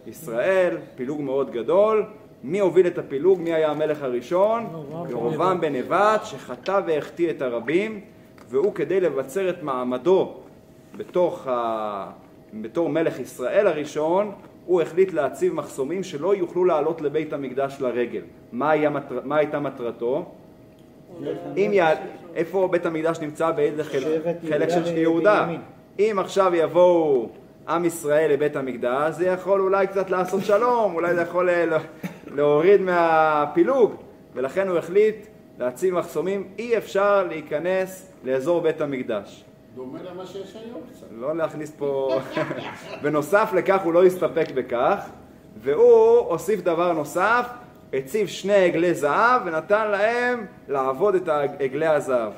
ישראל, 0.06 0.76
פילוג 0.96 1.20
מאוד 1.20 1.50
גדול. 1.50 2.04
מי 2.44 2.58
הוביל 2.58 2.86
את 2.86 2.98
הפילוג? 2.98 3.40
מי 3.40 3.52
היה 3.54 3.70
המלך 3.70 4.02
הראשון? 4.02 4.66
ירובעם 5.10 5.60
בן 5.60 5.72
נבט, 5.72 6.24
שחטא 6.24 6.80
והחטיא 6.86 7.30
את 7.30 7.42
הרבים, 7.42 8.00
והוא 8.48 8.74
כדי 8.74 9.00
לבצר 9.00 9.50
את 9.50 9.62
מעמדו 9.62 10.40
בתוך 10.96 11.46
ה... 11.46 12.10
בתור 12.60 12.88
מלך 12.88 13.18
ישראל 13.20 13.66
הראשון, 13.66 14.32
הוא 14.66 14.82
החליט 14.82 15.12
להציב 15.12 15.54
מחסומים 15.54 16.02
שלא 16.02 16.34
יוכלו 16.34 16.64
לעלות 16.64 17.00
לבית 17.00 17.32
המקדש 17.32 17.76
לרגל. 17.80 18.22
מה, 18.52 18.70
היה 18.70 18.90
מטר... 18.90 19.20
מה 19.24 19.36
הייתה 19.36 19.60
מטרתו? 19.60 20.24
אם 21.56 21.70
י... 21.74 21.80
איפה 22.34 22.68
בית 22.72 22.86
המקדש 22.86 23.20
נמצא? 23.20 23.50
באיזה 23.50 23.84
חלק 23.84 24.04
יהודה 24.42 24.70
של 24.86 24.96
יהודה. 24.98 25.48
אם 25.98 26.16
עכשיו 26.20 26.54
יבואו 26.54 27.28
עם 27.68 27.84
ישראל 27.84 28.32
לבית 28.32 28.56
המקדש, 28.56 29.14
זה 29.14 29.26
יכול 29.26 29.60
אולי 29.60 29.86
קצת 29.86 30.10
לעשות 30.10 30.44
שלום, 30.44 30.94
אולי 30.94 31.14
זה 31.14 31.22
יכול 31.22 31.50
לה- 31.50 31.78
להוריד 32.34 32.80
מהפילוג, 32.80 33.94
ולכן 34.34 34.68
הוא 34.68 34.78
החליט 34.78 35.26
להציב 35.58 35.94
מחסומים, 35.94 36.48
אי 36.58 36.76
אפשר 36.76 37.24
להיכנס 37.24 38.12
לאזור 38.24 38.60
בית 38.60 38.80
המקדש. 38.80 39.44
דומה 39.76 40.02
למה 40.02 40.26
שיש 40.26 40.56
היום 40.56 40.80
קצת. 40.92 41.06
לא 41.10 41.36
להכניס 41.36 41.72
פה... 41.78 42.20
בנוסף 43.02 43.50
לכך 43.56 43.82
הוא 43.84 43.92
לא 43.92 44.04
הסתפק 44.04 44.50
בכך, 44.54 45.08
והוא 45.56 46.18
הוסיף 46.18 46.60
דבר 46.60 46.92
נוסף, 46.92 47.46
הציב 47.92 48.26
שני 48.26 48.54
עגלי 48.54 48.94
זהב 48.94 49.42
ונתן 49.44 49.90
להם 49.90 50.46
לעבוד 50.68 51.14
את 51.14 51.28
עגלי 51.58 51.86
הזהב. 51.86 52.32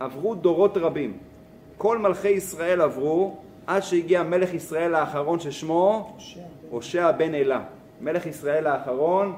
עברו 0.00 0.34
דורות 0.34 0.76
רבים. 0.76 1.18
כל 1.76 1.98
מלכי 1.98 2.28
ישראל 2.28 2.80
עברו 2.80 3.36
עד 3.66 3.82
שהגיע 3.82 4.22
מלך 4.22 4.54
ישראל 4.54 4.94
האחרון 4.94 5.40
ששמו 5.40 6.16
הושע 6.70 7.12
בן 7.12 7.34
אלה. 7.34 7.64
מלך 8.00 8.26
ישראל 8.26 8.66
האחרון, 8.66 9.36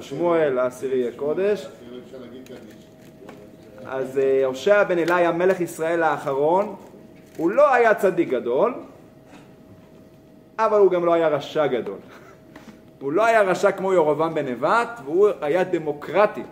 שמואל, 0.00 0.58
העשירי 0.58 1.08
הקודש. 1.08 1.66
אפילו 1.66 1.98
אפשר 2.06 2.18
להגיד 2.18 2.46
קדיש. 2.46 2.87
אז 3.90 4.18
אה, 4.18 4.44
הושע 4.44 4.84
בן 4.84 4.98
אלה 4.98 5.16
היה 5.16 5.32
מלך 5.32 5.60
ישראל 5.60 6.02
האחרון, 6.02 6.76
הוא 7.36 7.50
לא 7.50 7.74
היה 7.74 7.94
צדיק 7.94 8.28
גדול, 8.28 8.74
אבל 10.58 10.78
הוא 10.78 10.90
גם 10.90 11.04
לא 11.04 11.12
היה 11.12 11.28
רשע 11.28 11.66
גדול. 11.66 11.98
הוא 13.00 13.12
לא 13.12 13.24
היה 13.24 13.42
רשע 13.42 13.72
כמו 13.72 13.92
ירובעם 13.92 14.34
בן 14.34 14.46
נבט, 14.46 15.00
והוא 15.04 15.28
היה 15.40 15.64
דמוקרטי. 15.64 16.42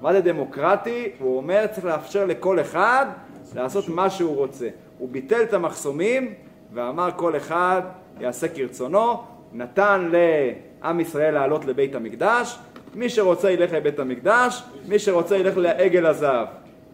מה 0.00 0.12
זה 0.12 0.20
דמוקרטי? 0.20 1.08
הוא 1.18 1.36
אומר 1.36 1.66
צריך 1.66 1.86
לאפשר 1.86 2.26
לכל 2.26 2.60
אחד 2.60 3.06
לעשות 3.54 3.88
מה 3.88 4.10
שהוא 4.10 4.36
רוצה. 4.36 4.68
הוא 4.98 5.08
ביטל 5.12 5.42
את 5.42 5.52
המחסומים 5.52 6.34
ואמר 6.72 7.08
כל 7.16 7.36
אחד 7.36 7.82
יעשה 8.20 8.48
כרצונו, 8.48 9.22
נתן 9.52 10.10
לעם 10.12 11.00
ישראל 11.00 11.34
לעלות 11.34 11.64
לבית 11.64 11.94
המקדש, 11.94 12.58
מי 12.94 13.08
שרוצה 13.08 13.50
ילך 13.50 13.72
לבית 13.72 13.98
המקדש, 13.98 14.62
מי 14.88 14.98
שרוצה 14.98 15.36
ילך 15.36 15.56
לעגל 15.56 16.06
הזהב. 16.06 16.46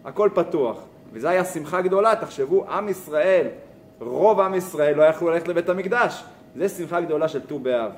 הכל 0.07 0.29
פתוח. 0.33 0.77
וזו 1.13 1.27
הייתה 1.27 1.45
שמחה 1.45 1.81
גדולה, 1.81 2.15
תחשבו, 2.15 2.69
עם 2.69 2.89
ישראל, 2.89 3.47
רוב 3.99 4.39
עם 4.39 4.53
ישראל 4.53 4.95
לא 4.95 5.03
יכלו 5.03 5.29
ללכת 5.29 5.47
לבית 5.47 5.69
המקדש. 5.69 6.23
זה 6.55 6.69
שמחה 6.69 7.01
גדולה 7.01 7.27
של 7.27 7.41
ט"ו 7.41 7.59
באב. 7.59 7.91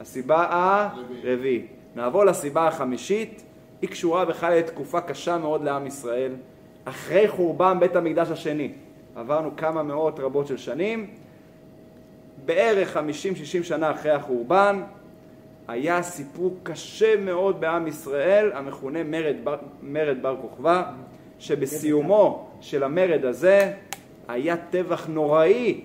הסיבה 0.00 0.46
הרביעית. 0.50 1.66
נעבור 1.96 2.24
לסיבה 2.24 2.68
החמישית, 2.68 3.42
היא 3.82 3.90
קשורה 3.90 4.24
בכלל 4.24 4.58
לתקופה 4.58 5.00
קשה 5.00 5.38
מאוד 5.38 5.64
לעם 5.64 5.86
ישראל. 5.86 6.32
אחרי 6.84 7.28
חורבן 7.28 7.80
בית 7.80 7.96
המקדש 7.96 8.30
השני, 8.30 8.72
עברנו 9.16 9.56
כמה 9.56 9.82
מאות 9.82 10.20
רבות 10.20 10.46
של 10.46 10.56
שנים, 10.56 11.10
בערך 12.44 12.96
50-60 12.96 13.00
שנה 13.62 13.90
אחרי 13.90 14.10
החורבן, 14.10 14.82
היה 15.68 16.02
סיפור 16.02 16.56
קשה 16.62 17.16
מאוד 17.16 17.60
בעם 17.60 17.86
ישראל, 17.86 18.52
המכונה 18.52 19.04
מרד 19.04 19.36
בר, 19.44 19.56
מרד 19.82 20.22
בר 20.22 20.36
כוכבא, 20.40 20.82
שבסיומו 21.38 22.46
של 22.60 22.82
המרד 22.82 23.24
הזה 23.24 23.72
היה 24.28 24.56
טבח 24.56 25.06
נוראי 25.08 25.80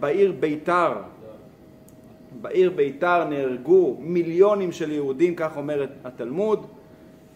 בעיר 0.00 0.32
ביתר. 0.40 0.92
בעיר 2.42 2.70
ביתר 2.70 3.24
נהרגו 3.24 3.96
מיליונים 4.00 4.72
של 4.72 4.92
יהודים, 4.92 5.34
כך 5.34 5.56
אומר 5.56 5.86
התלמוד. 6.04 6.66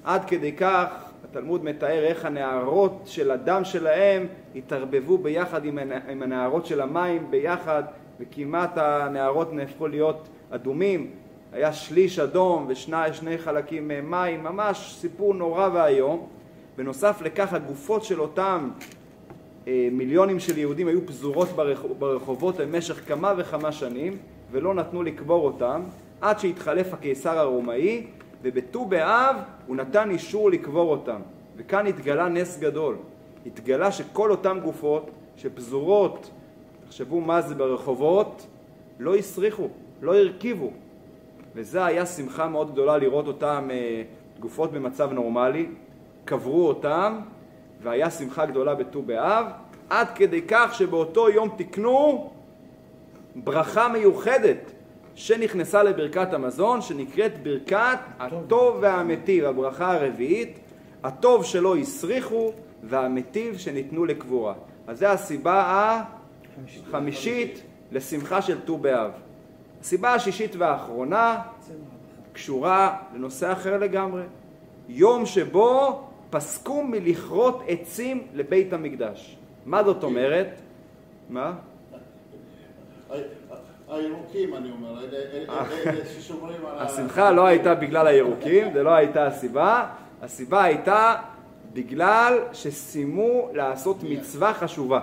עד 0.05 0.25
כדי 0.25 0.53
כך, 0.53 0.87
התלמוד 1.31 1.65
מתאר 1.65 2.05
איך 2.05 2.25
הנערות 2.25 3.03
של 3.05 3.31
הדם 3.31 3.65
שלהם 3.65 4.27
התערבבו 4.57 5.19
ביחד 5.19 5.65
עם 5.65 5.79
הנ- 5.79 6.11
עם 6.11 6.23
הנערות 6.23 6.67
של 6.67 6.81
המים 6.81 7.27
ביחד, 7.31 7.83
וכמעט 8.21 8.71
הנערות 8.77 9.53
נהפכו 9.53 9.89
להיות 9.89 10.29
אדומים. 10.51 11.11
היה 11.53 11.73
שליש 11.73 12.19
אדום 12.19 12.65
ושני 12.69 13.13
שני 13.13 13.39
חלקים 13.39 13.91
מים, 14.11 14.45
ממש 14.45 14.97
סיפור 15.01 15.35
נורא 15.35 15.69
ואיום. 15.73 16.27
בנוסף 16.79 17.23
לכך, 17.23 17.53
הגופות 17.53 18.05
של 18.05 18.21
אותם 18.21 18.71
אה, 19.69 19.89
מיליונים 19.93 20.41
של 20.41 20.59
יהודים 20.59 20.89
היו 20.89 21.07
פזורות 21.07 21.49
ברח- 21.49 21.85
ברחובות 21.99 22.57
במשך 22.57 23.09
כמה 23.09 23.35
וכמה 23.37 23.73
שנים 23.73 24.17
ולא 24.51 24.75
נתנו 24.75 25.03
לקבור 25.03 25.45
אותם 25.47 25.83
עד 26.21 26.39
שהתחלף 26.39 26.95
הקיסר 26.95 27.39
הרומאי 27.39 28.07
ובט"ו 28.43 28.85
באב 28.85 29.37
הוא 29.67 29.77
נתן 29.77 30.11
אישור 30.11 30.51
לקבור 30.51 30.91
אותם. 30.91 31.21
וכאן 31.57 31.87
התגלה 31.87 32.29
נס 32.29 32.59
גדול. 32.59 32.97
התגלה 33.47 33.93
שכל 33.93 34.31
אותם 34.31 34.59
גופות 34.65 35.11
שפזורות 35.37 36.31
תחשבו 36.87 37.21
מה 37.21 37.43
זה 37.43 37.55
ברחובות 37.55 38.47
לא 38.99 39.17
הסריחו, 39.17 39.69
לא 40.03 40.17
הרכיבו. 40.17 40.71
וזה 41.55 41.85
היה 41.85 42.07
שמחה 42.07 42.49
מאוד 42.49 42.73
גדולה 42.73 42.99
לראות 42.99 43.27
אותם 43.27 43.69
אה, 43.71 44.03
גופות 44.41 44.73
במצב 44.73 45.13
נורמלי 45.13 45.67
קברו 46.29 46.69
אותם 46.69 47.21
והיה 47.83 48.11
שמחה 48.11 48.47
גדולה 48.47 48.75
בט"ו 48.75 49.03
באב, 49.03 49.47
עד 49.91 50.09
כדי 50.15 50.43
כך 50.49 50.75
שבאותו 50.75 51.31
יום 51.31 51.49
תיקנו 51.57 52.31
ברכה 53.37 53.89
מיוחדת 53.89 54.73
שנכנסה 55.15 55.83
לברכת 55.83 56.33
המזון, 56.33 56.83
שנקראת 56.83 57.43
ברכת 57.43 57.99
הטוב 58.19 58.79
והמטיב, 58.81 59.45
הברכה 59.45 59.93
הרביעית, 59.93 60.59
הטוב 61.05 61.45
שלא 61.45 61.77
הסריחו 61.77 62.53
והמטיב 62.83 63.59
שניתנו 63.59 64.05
לקבורה. 64.05 64.55
אז 64.87 64.99
זו 64.99 65.07
הסיבה 65.07 66.03
החמישית 66.87 67.63
לשמחה 67.93 68.43
של 68.43 68.61
ט"ו 68.61 68.79
באב. 68.79 69.11
הסיבה 69.81 70.15
השישית 70.15 70.57
והאחרונה 70.57 71.39
קשורה 72.33 72.97
לנושא 73.15 73.53
אחר 73.53 73.79
לגמרי. 73.79 74.23
יום 74.89 75.27
שבו 75.27 76.08
פסקו 76.31 76.83
מלכרות 76.85 77.63
עצים 77.69 78.27
לבית 78.35 78.73
המקדש. 78.73 79.37
מה 79.67 79.85
זאת 79.85 80.05
אומרת? 80.05 80.49
מה? 81.31 81.53
הירוקים, 83.91 84.55
אני 84.55 84.71
אומר, 84.71 85.05
אלה- 85.05 85.65
אלה 85.87 86.05
ששומרים 86.07 86.57
על. 86.67 86.79
השמחה 86.87 87.31
לא 87.31 87.47
הייתה 87.47 87.75
בגלל 87.75 88.07
הירוקים, 88.07 88.73
זה 88.73 88.83
לא 88.83 88.91
הייתה 88.91 89.27
הסיבה. 89.27 89.87
הסיבה 90.23 90.63
הייתה 90.65 91.15
בגלל 91.73 92.39
שסיימו 92.53 93.49
לעשות 93.53 93.97
מצווה 94.03 94.55
חשובה. 94.55 95.01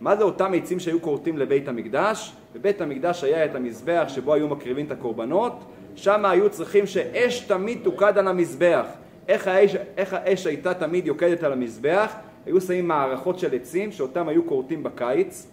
מה 0.00 0.16
זה 0.16 0.24
אותם 0.24 0.52
עצים 0.56 0.80
שהיו 0.80 1.02
כורתים 1.02 1.38
לבית 1.38 1.68
המקדש? 1.68 2.32
בבית 2.54 2.80
המקדש 2.80 3.24
היה 3.24 3.44
את 3.44 3.54
המזבח 3.54 4.04
שבו 4.08 4.34
היו 4.34 4.48
מקריבים 4.48 4.86
את 4.86 4.90
הקורבנות, 4.90 5.52
שם 5.96 6.24
היו 6.24 6.50
צריכים 6.50 6.86
שאש 6.86 7.40
תמיד 7.40 7.78
תוקד 7.84 8.18
על 8.18 8.28
המזבח. 8.28 8.86
איך 9.28 9.48
האש, 9.48 9.76
איך 9.96 10.12
האש 10.12 10.46
הייתה 10.46 10.74
תמיד 10.74 11.06
יוקדת 11.06 11.42
על 11.42 11.52
המזבח? 11.52 12.14
היו 12.46 12.60
שמים 12.60 12.88
מערכות 12.88 13.38
של 13.38 13.54
עצים 13.54 13.92
שאותם 13.92 14.28
היו 14.28 14.46
כורתים 14.46 14.82
בקיץ 14.82 15.46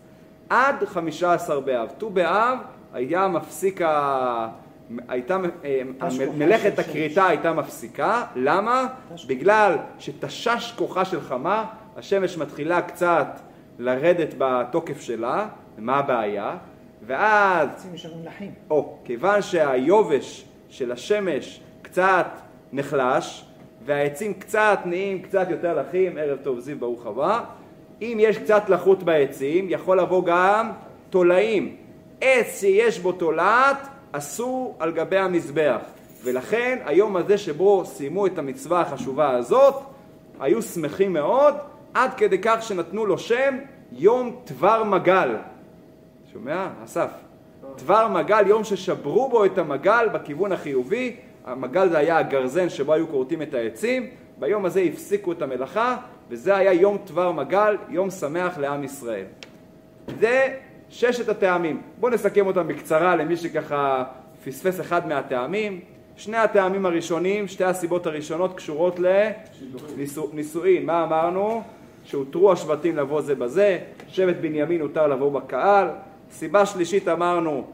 עד 0.49 0.75
חמישה 0.85 1.33
עשר 1.33 1.59
באב. 1.59 1.89
ט"ו 1.97 2.09
באב 2.09 2.57
היה 2.93 3.27
מפסיק 3.27 3.81
ה... 3.81 4.47
הייתה, 5.07 5.37
אה, 5.65 5.81
מלאכת 6.37 6.79
הכריתה 6.79 7.27
הייתה 7.27 7.53
מפסיקה, 7.53 8.23
למה? 8.35 8.87
בגלל 9.27 9.75
שתשש 9.99 10.73
כוחה 10.77 11.05
של 11.05 11.21
חמה, 11.21 11.65
השמש 11.97 12.37
מתחילה 12.37 12.81
קצת 12.81 13.39
לרדת 13.79 14.33
בתוקף 14.37 15.01
שלה, 15.01 15.47
ומה 15.77 15.97
הבעיה? 15.97 16.57
ואז 17.01 17.69
עצים 17.69 17.93
נשארים 17.93 18.25
לחים. 18.25 18.51
או, 18.69 18.97
כיוון 19.05 19.41
שהיובש 19.41 20.45
של 20.69 20.91
השמש 20.91 21.61
קצת 21.81 22.27
נחלש, 22.73 23.45
והעצים 23.85 24.33
קצת 24.33 24.79
נהיים 24.85 25.21
קצת 25.21 25.47
יותר 25.50 25.81
לחים, 25.81 26.17
ערב 26.17 26.38
טוב 26.43 26.59
זיו 26.59 26.79
ברוך 26.79 27.05
הבא, 27.05 27.43
אם 28.01 28.17
יש 28.19 28.38
קצת 28.38 28.69
לחות 28.69 29.03
בעצים, 29.03 29.65
יכול 29.69 30.00
לבוא 30.00 30.23
גם 30.25 30.71
תולעים. 31.09 31.75
עץ 32.21 32.59
שיש 32.59 33.00
בו 33.00 33.11
תולעת, 33.11 33.88
אסור 34.11 34.75
על 34.79 34.91
גבי 34.91 35.17
המזבח. 35.17 35.79
ולכן 36.23 36.79
היום 36.85 37.15
הזה 37.15 37.38
שבו 37.38 37.85
סיימו 37.85 38.25
את 38.25 38.38
המצווה 38.38 38.81
החשובה 38.81 39.29
הזאת, 39.29 39.75
היו 40.39 40.61
שמחים 40.61 41.13
מאוד, 41.13 41.55
עד 41.93 42.13
כדי 42.13 42.38
כך 42.41 42.57
שנתנו 42.61 43.05
לו 43.05 43.17
שם 43.17 43.57
יום 43.91 44.35
דבר 44.45 44.83
מגל. 44.83 45.35
שומע? 46.33 46.67
אסף. 46.85 47.09
דבר 47.77 48.07
מגל, 48.07 48.47
יום 48.47 48.63
ששברו 48.63 49.29
בו 49.29 49.45
את 49.45 49.57
המגל 49.57 50.09
בכיוון 50.13 50.51
החיובי, 50.51 51.15
המגל 51.45 51.89
זה 51.89 51.98
היה 51.98 52.17
הגרזן 52.17 52.69
שבו 52.69 52.93
היו 52.93 53.07
כורתים 53.07 53.41
את 53.41 53.53
העצים, 53.53 54.10
ביום 54.39 54.65
הזה 54.65 54.81
הפסיקו 54.81 55.31
את 55.31 55.41
המלאכה, 55.41 55.98
וזה 56.29 56.57
היה 56.57 56.74
יום 56.74 56.98
דבר 57.05 57.31
מגל, 57.31 57.77
יום 57.89 58.10
שמח 58.10 58.57
לעם 58.57 58.83
ישראל. 58.83 59.25
זה 60.19 60.57
ששת 60.89 61.29
הטעמים. 61.29 61.81
בואו 62.00 62.13
נסכם 62.13 62.48
אותם 62.48 62.67
בקצרה 62.67 63.15
למי 63.15 63.38
שככה 63.38 64.03
פספס 64.45 64.79
אחד 64.79 65.07
מהטעמים. 65.07 65.79
שני 66.15 66.38
הטעמים 66.38 66.86
הראשונים, 66.86 67.48
שתי 67.48 67.63
הסיבות 67.63 68.05
הראשונות 68.05 68.55
קשורות 68.55 69.00
לנישואין. 69.98 70.86
מה 70.86 71.03
אמרנו? 71.03 71.62
שהותרו 72.03 72.51
השבטים 72.51 72.98
לבוא 72.98 73.21
זה 73.21 73.36
בזה, 73.36 73.79
שבט 74.07 74.36
בנימין 74.41 74.81
הותר 74.81 75.07
לבוא 75.07 75.31
בקהל. 75.31 75.88
סיבה 76.31 76.65
שלישית 76.65 77.07
אמרנו, 77.07 77.67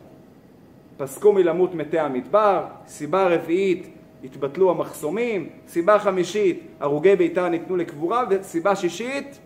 פסקו 0.97 1.33
מלמות 1.33 1.75
מתי 1.75 1.99
המדבר. 1.99 2.65
סיבה 2.87 3.27
רביעית, 3.27 3.87
התבטלו 4.23 4.71
המחסומים. 4.71 5.49
סיבה 5.67 5.99
חמישית, 5.99 6.61
הרוגי 6.79 7.15
ביתר 7.15 7.49
ניתנו 7.49 7.75
לקבורה. 7.75 8.23
וסיבה 8.29 8.75
שישית, 8.75 9.39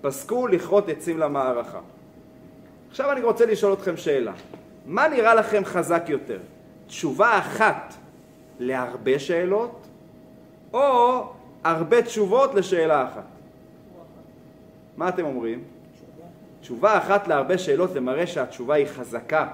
פסקו 0.00 0.46
לכרות 0.46 0.88
עצים 0.88 1.18
למערכה. 1.18 1.80
עכשיו 2.90 3.12
אני 3.12 3.22
רוצה 3.22 3.46
לשאול 3.46 3.72
אתכם 3.72 3.96
שאלה. 3.96 4.32
מה 4.86 5.08
נראה 5.08 5.34
לכם 5.34 5.64
חזק 5.64 6.04
יותר? 6.08 6.38
תשובה 6.86 7.38
אחת 7.38 7.94
להרבה 8.58 9.18
שאלות, 9.18 9.86
או 10.72 11.22
הרבה 11.64 12.02
תשובות 12.02 12.54
לשאלה 12.54 13.04
אחת? 13.04 13.24
מה 14.96 15.08
אתם 15.08 15.24
אומרים? 15.24 15.62
תשובה 16.60 16.98
אחת 16.98 17.28
להרבה 17.28 17.58
שאלות 17.58 17.90
זה 17.92 18.00
מראה 18.00 18.26
שהתשובה 18.26 18.74
היא 18.74 18.86
חזקה, 18.86 19.48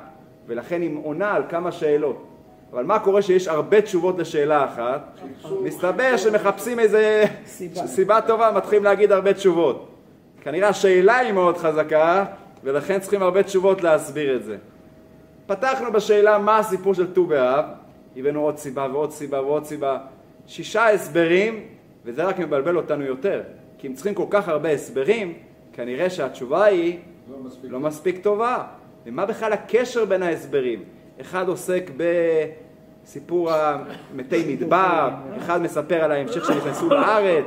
ולכן 0.46 0.82
היא 0.82 0.96
עונה 1.04 1.34
על 1.34 1.42
כמה 1.48 1.72
שאלות. 1.72 2.26
אבל 2.72 2.84
מה 2.84 2.98
קורה 2.98 3.22
שיש 3.22 3.48
הרבה 3.48 3.80
תשובות 3.80 4.18
לשאלה 4.18 4.64
אחת? 4.64 5.18
מסתבר 5.62 6.16
שמחפשים 6.16 6.78
איזה 6.78 7.24
סיבה. 7.46 7.86
סיבה 7.86 8.20
טובה, 8.20 8.52
מתחילים 8.56 8.84
להגיד 8.84 9.12
הרבה 9.12 9.32
תשובות. 9.32 9.88
כנראה 10.40 10.68
השאלה 10.68 11.16
היא 11.16 11.32
מאוד 11.32 11.56
חזקה, 11.56 12.24
ולכן 12.64 13.00
צריכים 13.00 13.22
הרבה 13.22 13.42
תשובות 13.42 13.82
להסביר 13.82 14.36
את 14.36 14.44
זה. 14.44 14.56
פתחנו 15.46 15.92
בשאלה 15.92 16.38
מה 16.38 16.58
הסיפור 16.58 16.94
של 16.94 17.14
ט"ו 17.14 17.26
באב, 17.26 17.64
הבאנו 18.16 18.40
עוד 18.40 18.56
סיבה 18.58 18.88
ועוד 18.92 19.10
סיבה 19.10 19.40
ועוד 19.40 19.64
סיבה. 19.64 19.98
שישה 20.46 20.90
הסברים, 20.90 21.60
וזה 22.04 22.24
רק 22.24 22.38
מבלבל 22.38 22.76
אותנו 22.76 23.04
יותר. 23.04 23.42
כי 23.78 23.86
אם 23.86 23.94
צריכים 23.94 24.14
כל 24.14 24.26
כך 24.30 24.48
הרבה 24.48 24.70
הסברים, 24.70 25.34
כנראה 25.72 26.10
שהתשובה 26.10 26.64
היא 26.64 26.98
לא 27.30 27.36
מספיק. 27.38 27.70
לא 27.70 27.80
מספיק 27.80 28.22
טובה. 28.22 28.64
ומה 29.06 29.26
בכלל 29.26 29.52
הקשר 29.52 30.04
בין 30.04 30.22
ההסברים? 30.22 30.82
אחד 31.20 31.48
עוסק 31.48 31.90
בסיפור 33.04 33.50
מתי 34.14 34.54
מדבר, 34.54 35.08
אחד 35.38 35.62
מספר 35.62 35.94
על 36.04 36.12
ההמשך 36.12 36.44
שנכנסו 36.44 36.88
לארץ, 36.88 37.44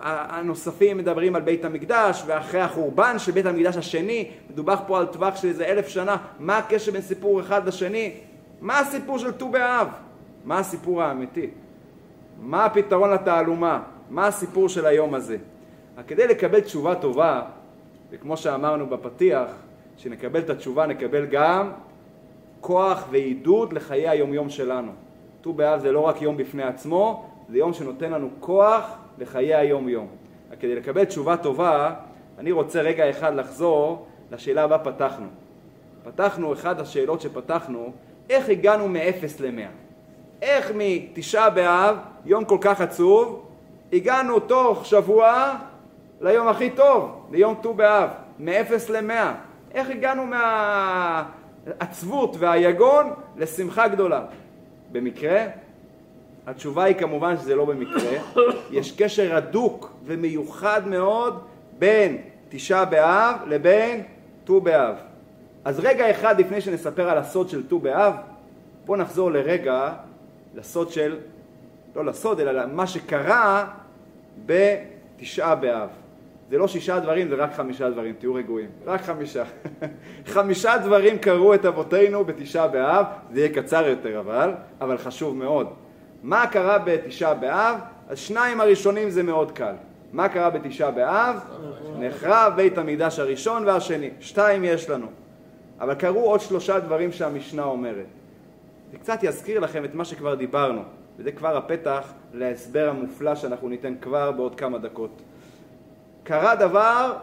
הנוספים 0.00 0.98
מדברים 0.98 1.36
על 1.36 1.42
בית 1.42 1.64
המקדש, 1.64 2.22
ואחרי 2.26 2.60
החורבן 2.60 3.18
של 3.18 3.32
בית 3.32 3.46
המקדש 3.46 3.76
השני, 3.76 4.30
מדובר 4.50 4.76
פה 4.86 4.98
על 4.98 5.06
טווח 5.06 5.36
של 5.36 5.48
איזה 5.48 5.64
אלף 5.64 5.88
שנה, 5.88 6.16
מה 6.38 6.58
הקשר 6.58 6.92
בין 6.92 7.02
סיפור 7.02 7.40
אחד 7.40 7.68
לשני? 7.68 8.12
מה 8.60 8.78
הסיפור 8.78 9.18
של 9.18 9.32
ט"ו 9.32 9.48
באב? 9.48 9.88
מה 10.44 10.58
הסיפור 10.58 11.02
האמיתי? 11.02 11.50
מה 12.40 12.64
הפתרון 12.64 13.10
לתעלומה? 13.10 13.82
מה 14.10 14.26
הסיפור 14.26 14.68
של 14.68 14.86
היום 14.86 15.14
הזה? 15.14 15.36
כדי 16.06 16.26
לקבל 16.26 16.60
תשובה 16.60 16.94
טובה, 16.94 17.42
וכמו 18.10 18.36
שאמרנו 18.36 18.86
בפתיח, 18.86 19.48
שנקבל 19.96 20.40
את 20.40 20.50
התשובה 20.50 20.86
נקבל 20.86 21.26
גם 21.26 21.70
כוח 22.60 23.04
ועידוד 23.10 23.72
לחיי 23.72 24.08
היומיום 24.08 24.48
שלנו. 24.48 24.92
ט"ו 25.40 25.52
באב 25.52 25.80
זה 25.80 25.92
לא 25.92 26.00
רק 26.00 26.22
יום 26.22 26.36
בפני 26.36 26.62
עצמו, 26.62 27.24
זה 27.48 27.58
יום 27.58 27.72
שנותן 27.72 28.12
לנו 28.12 28.30
כוח 28.40 28.96
לחיי 29.18 29.54
היומיום. 29.54 30.06
רק 30.52 30.58
כדי 30.60 30.74
לקבל 30.74 31.04
תשובה 31.04 31.36
טובה, 31.36 31.94
אני 32.38 32.52
רוצה 32.52 32.82
רגע 32.82 33.10
אחד 33.10 33.34
לחזור 33.34 34.06
לשאלה 34.32 34.64
הבאה 34.64 34.78
פתחנו. 34.78 35.26
פתחנו, 36.04 36.52
אחת 36.52 36.80
השאלות 36.80 37.20
שפתחנו, 37.20 37.92
איך 38.30 38.48
הגענו 38.48 38.88
מ-0 38.88 39.40
ל-100? 39.40 39.68
איך 40.42 40.72
מתשעה 40.74 41.50
באב, 41.50 41.96
יום 42.24 42.44
כל 42.44 42.58
כך 42.60 42.80
עצוב, 42.80 43.46
הגענו 43.92 44.40
תוך 44.40 44.86
שבוע 44.86 45.54
ליום 46.20 46.48
הכי 46.48 46.70
טוב, 46.70 47.26
ליום 47.32 47.54
ט"ו 47.62 47.74
באב, 47.74 48.08
מ-0 48.38 48.92
ל-100. 48.92 49.53
איך 49.74 49.90
הגענו 49.90 50.26
מהעצבות 51.66 52.36
והיגון 52.38 53.10
לשמחה 53.36 53.88
גדולה? 53.88 54.24
במקרה? 54.92 55.46
התשובה 56.46 56.84
היא 56.84 56.96
כמובן 56.96 57.36
שזה 57.36 57.54
לא 57.54 57.64
במקרה. 57.64 58.18
יש 58.70 58.92
קשר 58.92 59.36
הדוק 59.36 59.92
ומיוחד 60.04 60.88
מאוד 60.88 61.42
בין 61.78 62.18
תשעה 62.48 62.84
באב 62.84 63.36
לבין 63.46 64.02
ט"ו 64.44 64.60
באב. 64.60 64.96
אז 65.64 65.80
רגע 65.80 66.10
אחד 66.10 66.40
לפני 66.40 66.60
שנספר 66.60 67.08
על 67.08 67.18
הסוד 67.18 67.48
של 67.48 67.68
ט"ו 67.68 67.78
באב, 67.78 68.14
בואו 68.84 68.98
נחזור 68.98 69.30
לרגע 69.30 69.92
לסוד 70.54 70.90
של, 70.90 71.16
לא 71.96 72.04
לסוד, 72.04 72.40
אלא 72.40 72.52
למה 72.52 72.86
שקרה 72.86 73.66
בתשעה 74.46 75.54
באב. 75.54 75.88
זה 76.50 76.58
לא 76.58 76.68
שישה 76.68 77.00
דברים, 77.00 77.28
זה 77.28 77.34
רק 77.34 77.54
חמישה 77.54 77.90
דברים, 77.90 78.14
תהיו 78.18 78.34
רגועים. 78.34 78.68
רק 78.86 79.00
חמישה. 79.02 79.44
חמישה 80.34 80.78
דברים 80.78 81.18
קרו 81.18 81.54
את 81.54 81.64
אבותינו 81.64 82.24
בתשעה 82.24 82.68
באב, 82.68 83.06
זה 83.32 83.40
יהיה 83.40 83.54
קצר 83.54 83.86
יותר 83.86 84.20
אבל, 84.20 84.52
אבל 84.80 84.98
חשוב 84.98 85.36
מאוד. 85.36 85.68
מה 86.22 86.46
קרה 86.46 86.78
בתשעה 86.78 87.34
באב? 87.34 87.76
אז 88.08 88.18
שניים 88.18 88.60
הראשונים 88.60 89.10
זה 89.10 89.22
מאוד 89.22 89.52
קל. 89.52 89.74
מה 90.12 90.28
קרה 90.28 90.50
בתשעה 90.50 90.90
באב? 90.90 91.36
נחרב 91.98 92.52
בית 92.56 92.78
המקדש 92.78 93.18
הראשון 93.18 93.66
והשני. 93.66 94.10
שתיים 94.20 94.64
יש 94.64 94.90
לנו. 94.90 95.06
אבל 95.80 95.94
קרו 95.94 96.20
עוד 96.20 96.40
שלושה 96.40 96.78
דברים 96.78 97.12
שהמשנה 97.12 97.64
אומרת. 97.64 98.06
זה 98.92 98.98
קצת 98.98 99.18
יזכיר 99.22 99.60
לכם 99.60 99.84
את 99.84 99.94
מה 99.94 100.04
שכבר 100.04 100.34
דיברנו, 100.34 100.82
וזה 101.18 101.32
כבר 101.32 101.56
הפתח 101.56 102.12
להסבר 102.34 102.88
המופלא 102.88 103.34
שאנחנו 103.34 103.68
ניתן 103.68 103.94
כבר 104.00 104.32
בעוד 104.32 104.54
כמה 104.54 104.78
דקות. 104.78 105.22
קרה 106.24 106.54
דבר 106.54 107.16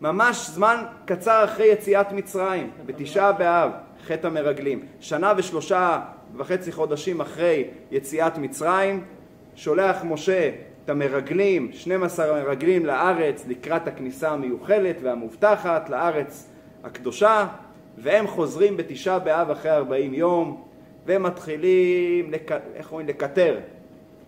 ממש 0.00 0.50
זמן 0.50 0.84
קצר 1.04 1.44
אחרי 1.44 1.66
יציאת 1.66 2.12
מצרים, 2.12 2.70
בתשעה 2.86 3.32
באב, 3.32 3.70
חטא 4.06 4.26
המרגלים. 4.26 4.82
שנה 5.00 5.32
ושלושה 5.36 6.00
וחצי 6.36 6.72
חודשים 6.72 7.20
אחרי 7.20 7.64
יציאת 7.90 8.38
מצרים, 8.38 9.04
שולח 9.54 10.04
משה 10.04 10.50
את 10.84 10.90
המרגלים, 10.90 11.72
12 11.72 12.42
מרגלים 12.44 12.86
לארץ 12.86 13.44
לקראת 13.48 13.88
הכניסה 13.88 14.30
המיוחלת 14.30 14.96
והמובטחת 15.02 15.90
לארץ 15.90 16.48
הקדושה, 16.84 17.46
והם 17.98 18.26
חוזרים 18.26 18.76
בתשעה 18.76 19.18
באב 19.18 19.50
אחרי 19.50 19.70
40 19.70 20.14
יום, 20.14 20.64
והם 21.06 21.22
מתחילים, 21.22 22.30
לק... 22.30 22.50
איך 22.74 22.90
אומרים, 22.92 23.08
לקטר. 23.08 23.58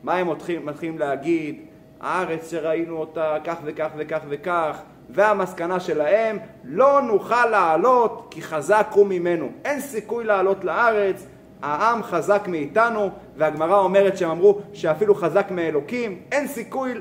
מה 0.03 0.15
הם 0.15 0.29
מתחילים 0.65 0.99
להגיד? 0.99 1.70
הארץ 2.01 2.51
שראינו 2.51 2.97
אותה 2.97 3.37
כך 3.45 3.57
וכך 3.65 3.89
וכך 3.97 4.21
וכך, 4.29 4.83
והמסקנה 5.11 5.81
שלהם, 5.81 6.39
לא 6.65 7.03
נוכל 7.03 7.47
לעלות 7.47 8.27
כי 8.31 8.43
חזק 8.43 8.87
הוא 8.91 9.07
ממנו. 9.07 9.49
אין 9.65 9.81
סיכוי 9.81 10.25
לעלות 10.25 10.65
לארץ, 10.65 11.27
העם 11.63 12.03
חזק 12.03 12.43
מאיתנו, 12.49 13.11
והגמרא 13.37 13.79
אומרת 13.79 14.19
שהם 14.19 14.31
אמרו 14.31 14.61
שאפילו 14.73 15.15
חזק 15.15 15.47
מאלוקים, 15.51 16.19
אין 16.33 16.47
סיכוי, 16.47 16.95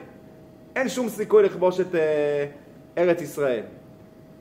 אין 0.75 0.89
שום 0.89 1.09
סיכוי 1.09 1.43
לכבוש 1.43 1.79
את 1.79 1.95
אה, 1.95 2.45
ארץ 2.97 3.21
ישראל. 3.21 3.63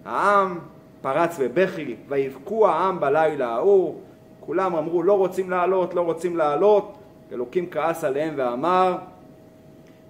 העם 0.04 0.58
פרץ 1.02 1.38
בבכי, 1.40 1.96
ויבכו 2.08 2.68
העם 2.68 3.00
בלילה 3.00 3.48
ההוא, 3.48 3.94
כולם 4.40 4.76
אמרו 4.76 5.02
לא 5.02 5.12
רוצים 5.12 5.50
לעלות, 5.50 5.94
לא 5.94 6.00
רוצים 6.00 6.36
לעלות, 6.36 6.98
אלוקים 7.32 7.70
כעס 7.70 8.04
עליהם 8.04 8.34
ואמר 8.36 8.96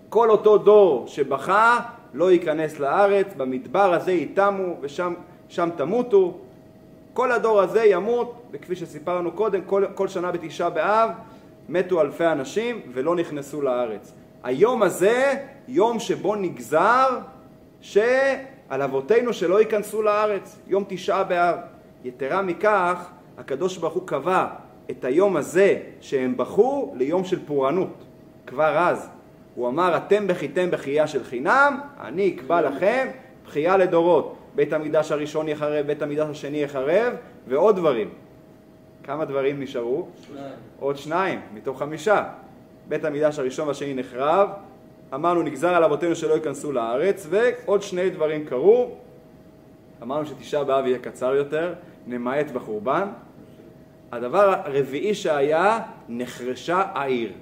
כל 0.09 0.31
אותו 0.31 0.59
דור 0.59 1.07
שבכה 1.07 1.81
לא 2.15 2.33
ייכנס 2.33 2.79
לארץ, 2.79 3.27
במדבר 3.37 3.95
הזה 3.95 4.13
ייתמו 4.13 4.75
ושם 4.81 5.15
שם 5.49 5.69
תמותו. 5.77 6.39
כל 7.13 7.33
הדור 7.33 7.61
הזה 7.61 7.85
ימות, 7.85 8.35
וכפי 8.51 8.77
שסיפרנו 8.77 9.33
קודם, 9.33 9.61
כל, 9.67 9.85
כל 9.95 10.09
שנה 10.09 10.33
בתשעה 10.33 10.71
באב 10.71 11.11
מתו 11.69 12.01
אלפי 12.01 12.27
אנשים 12.27 12.81
ולא 12.93 13.17
נכנסו 13.17 13.63
לארץ. 13.63 14.13
היום 14.43 14.83
הזה, 14.83 15.35
יום 15.69 15.99
שבו 15.99 16.35
נגזר 16.35 17.19
שעל 17.81 18.83
אבותינו 18.85 19.33
שלא 19.33 19.61
ייכנסו 19.61 20.03
לארץ, 20.03 20.59
יום 20.67 20.85
תשעה 20.89 21.25
באב. 21.25 21.57
יתרה 22.05 22.43
מכך, 22.43 23.09
הקדוש 23.39 23.77
ברוך 23.77 23.95
הוא 23.95 24.07
קבע 24.07 24.47
את 24.91 25.05
היום 25.05 25.37
הזה 25.37 25.79
שהם 26.01 26.37
בכו 26.37 26.95
ליום 26.97 27.25
של 27.25 27.47
פורענות, 27.47 28.05
כבר 28.47 28.79
אז. 28.79 29.18
הוא 29.59 29.69
אמר, 29.69 29.97
אתם 29.97 30.27
בכיתם 30.27 30.71
בכייה 30.71 31.07
של 31.07 31.25
חינם, 31.25 31.81
אני 32.01 32.35
אקבע 32.37 32.61
לכם 32.61 33.09
בכייה 33.47 33.77
לדורות. 33.77 34.37
בית 34.55 34.73
המקדש 34.73 35.13
הראשון 35.13 35.49
יחרב, 35.49 35.87
בית 35.87 36.03
המקדש 36.03 36.29
השני 36.31 36.59
יחרב, 36.59 37.13
ועוד 37.49 37.77
דברים. 37.77 38.11
כמה 39.05 39.25
דברים 39.25 39.61
נשארו? 39.61 40.09
שניים. 40.27 40.53
עוד 40.81 40.97
שניים, 40.97 41.41
מתוך 41.55 41.79
חמישה. 41.79 42.25
בית 42.89 43.05
המקדש 43.05 43.39
הראשון 43.39 43.69
והשני 43.69 43.95
נחרב, 43.95 44.49
אמרנו 45.15 45.43
נגזר 45.43 45.75
על 45.75 45.85
אבותינו 45.85 46.17
שלא 46.17 46.35
ייכנסו 46.35 46.73
לארץ, 46.73 47.27
ועוד 47.31 47.83
שני 47.83 48.11
דברים 48.11 48.45
קרו. 48.45 48.91
אמרנו 50.03 50.27
שתשעה 50.27 50.65
באב 50.65 50.87
יהיה 50.87 50.99
קצר 50.99 51.35
יותר, 51.35 51.75
נמעט 52.07 52.51
בחורבן. 52.51 53.09
הדבר 54.13 54.55
הרביעי 54.65 55.15
שהיה, 55.15 55.81
נחרשה 56.09 56.83
העיר. 56.95 57.33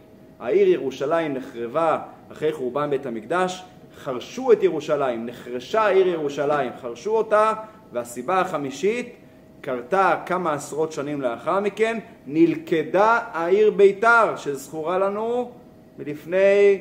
העיר 0.41 0.69
ירושלים 0.69 1.35
נחרבה 1.35 1.99
אחרי 2.33 2.53
חורבן 2.53 2.91
בית 2.91 3.07
המקדש, 3.07 3.65
חרשו 3.97 4.53
את 4.53 4.63
ירושלים, 4.63 5.27
נחרשה 5.27 5.83
העיר 5.83 6.09
ירושלים, 6.09 6.73
חרשו 6.81 7.17
אותה, 7.17 7.53
והסיבה 7.93 8.41
החמישית 8.41 9.17
קרתה 9.61 10.21
כמה 10.27 10.53
עשרות 10.53 10.93
שנים 10.93 11.21
לאחר 11.21 11.61
מכן, 11.61 11.99
נלכדה 12.27 13.21
העיר 13.33 13.71
ביתר, 13.71 14.37
שזכורה 14.37 14.99
לנו 14.99 15.51
מלפני 15.99 16.81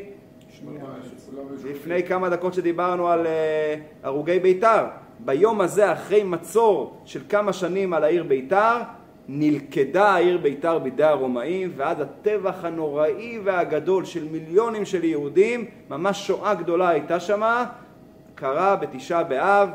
לפני 1.63 2.03
כמה 2.03 2.29
דקות 2.29 2.53
שדיברנו 2.53 3.07
על 3.07 3.25
uh, 3.25 3.29
הרוגי 4.03 4.39
ביתר. 4.39 4.85
ביום 5.19 5.61
הזה, 5.61 5.93
אחרי 5.93 6.23
מצור 6.23 6.97
של 7.05 7.21
כמה 7.29 7.53
שנים 7.53 7.93
על 7.93 8.03
העיר 8.03 8.23
ביתר, 8.23 8.77
נלכדה 9.27 10.05
העיר 10.09 10.37
ביתר 10.37 10.79
בידי 10.79 11.03
הרומאים, 11.03 11.71
ועד 11.75 12.01
הטבח 12.01 12.65
הנוראי 12.65 13.39
והגדול 13.43 14.05
של 14.05 14.27
מיליונים 14.31 14.85
של 14.85 15.03
יהודים, 15.03 15.65
ממש 15.89 16.27
שואה 16.27 16.55
גדולה 16.55 16.89
הייתה 16.89 17.19
שמה, 17.19 17.65
קרה 18.35 18.75
בתשעה 18.75 19.23
באב, 19.23 19.69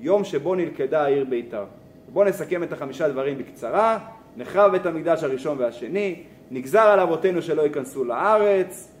יום 0.00 0.24
שבו 0.24 0.54
נלכדה 0.54 1.04
העיר 1.04 1.24
ביתר. 1.24 1.64
בואו 2.12 2.28
נסכם 2.28 2.62
את 2.62 2.72
החמישה 2.72 3.08
דברים 3.08 3.38
בקצרה. 3.38 3.98
נחרב 4.36 4.72
בית 4.72 4.86
המקדש 4.86 5.24
הראשון 5.24 5.56
והשני, 5.58 6.22
נגזר 6.50 6.80
על 6.80 7.00
אבותינו 7.00 7.42
שלא 7.42 7.62
ייכנסו 7.62 8.04
לארץ, 8.04 8.92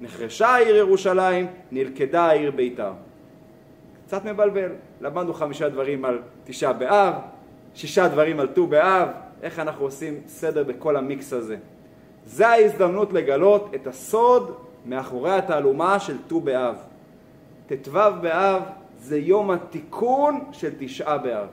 נחרשה 0.00 0.48
העיר 0.48 0.76
ירושלים, 0.76 1.46
נלכדה 1.72 2.22
העיר 2.22 2.50
ביתר. 2.50 2.92
קצת 4.06 4.24
מבלבל, 4.24 4.68
למדנו 5.00 5.34
חמישה 5.34 5.68
דברים 5.68 6.04
על 6.04 6.18
תשעה 6.44 6.72
באב, 6.72 7.14
שישה 7.74 8.08
דברים 8.08 8.40
על 8.40 8.46
ט"ו 8.46 8.66
באב, 8.66 9.08
איך 9.42 9.58
אנחנו 9.58 9.84
עושים 9.84 10.20
סדר 10.26 10.64
בכל 10.64 10.96
המיקס 10.96 11.32
הזה. 11.32 11.56
זה 12.26 12.48
ההזדמנות 12.48 13.12
לגלות 13.12 13.70
את 13.74 13.86
הסוד 13.86 14.56
מאחורי 14.86 15.32
התעלומה 15.32 16.00
של 16.00 16.16
ט"ו 16.28 16.40
באב. 16.40 16.76
ט"ו 17.68 17.92
באב 18.20 18.62
זה 18.98 19.18
יום 19.18 19.50
התיקון 19.50 20.44
של 20.52 20.70
תשעה 20.78 21.18
באב. 21.18 21.46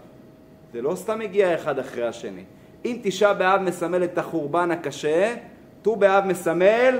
זה 0.73 0.81
לא 0.81 0.95
סתם 0.95 1.19
מגיע 1.19 1.55
אחד 1.55 1.79
אחרי 1.79 2.07
השני. 2.07 2.43
אם 2.85 2.97
תשעה 3.03 3.33
באב 3.33 3.61
מסמל 3.61 4.03
את 4.03 4.17
החורבן 4.17 4.71
הקשה, 4.71 5.35
ט"ו 5.81 5.95
באב 5.95 6.25
מסמל 6.25 6.99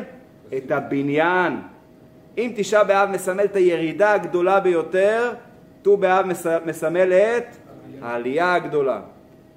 את 0.58 0.72
הבניין. 0.72 1.62
אם 2.38 2.52
תשעה 2.56 2.84
באב 2.84 3.10
מסמל 3.10 3.44
את 3.44 3.56
הירידה 3.56 4.14
הגדולה 4.14 4.60
ביותר, 4.60 5.34
ט"ו 5.82 5.98
באב 5.98 6.26
מסמל 6.66 7.14
את 7.14 7.56
העלייה 8.02 8.54
הגדולה. 8.54 9.02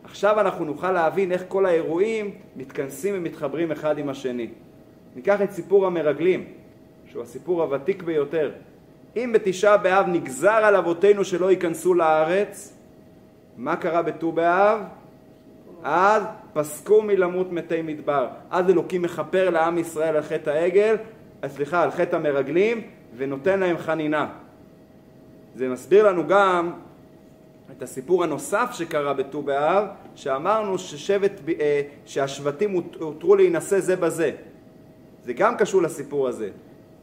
עכשיו 0.05 0.41
אנחנו 0.41 0.65
נוכל 0.65 0.93
להבין 0.93 1.33
איך 1.33 1.45
כל 1.49 1.67
האירועים 1.67 2.31
מתכנסים 2.57 3.15
ומתחברים 3.17 3.73
אחד 3.73 3.99
עם 3.99 4.09
השני. 4.09 4.49
ניקח 5.17 5.43
את 5.43 5.51
סיפור 5.51 5.87
המרגלים, 5.87 6.45
שהוא 7.07 7.23
הסיפור 7.23 7.63
הוותיק 7.63 8.03
ביותר. 8.03 8.51
אם 9.17 9.31
בתשעה 9.35 9.77
באב 9.77 10.07
נגזר 10.09 10.51
על 10.51 10.77
אבותינו 10.77 11.25
שלא 11.25 11.51
ייכנסו 11.51 11.95
לארץ, 11.95 12.77
מה 13.57 13.77
קרה 13.77 14.03
בט"ו 14.03 14.33
באב? 14.33 14.81
אז 15.85 16.23
פסקו 16.53 17.03
מלמות 17.03 17.53
מתי 17.53 17.83
מדבר. 17.83 18.27
אז 18.51 18.71
אלוקים 18.71 19.03
מכפר 19.03 19.51
לעם 19.51 19.79
ישראל 19.79 20.17
על 20.17 20.23
חטא 20.23 20.51
העגל, 20.51 20.97
אה, 21.45 21.49
סליחה, 21.49 21.83
על 21.83 21.91
חטא 21.91 22.17
המרגלים, 22.17 22.81
ונותן 23.17 23.61
להם 23.61 23.79
חנינה. 23.79 24.27
זה 25.57 25.69
מסביר 25.69 26.09
לנו 26.09 26.27
גם 26.29 26.73
את 27.73 27.83
הסיפור 27.83 28.25
הנוסף 28.25 28.71
שקרה 28.73 29.15
בט"ו 29.15 29.43
באב, 29.43 29.85
שאמרנו 30.15 30.79
ששבט, 30.79 31.33
אה, 31.61 31.81
שהשבטים 32.07 32.83
הותרו 32.99 33.37
להינשא 33.37 33.81
זה 33.81 33.97
בזה. 33.97 34.31
זה 35.25 35.33
גם 35.33 35.57
קשור 35.57 35.83
לסיפור 35.83 36.29
הזה. 36.29 36.51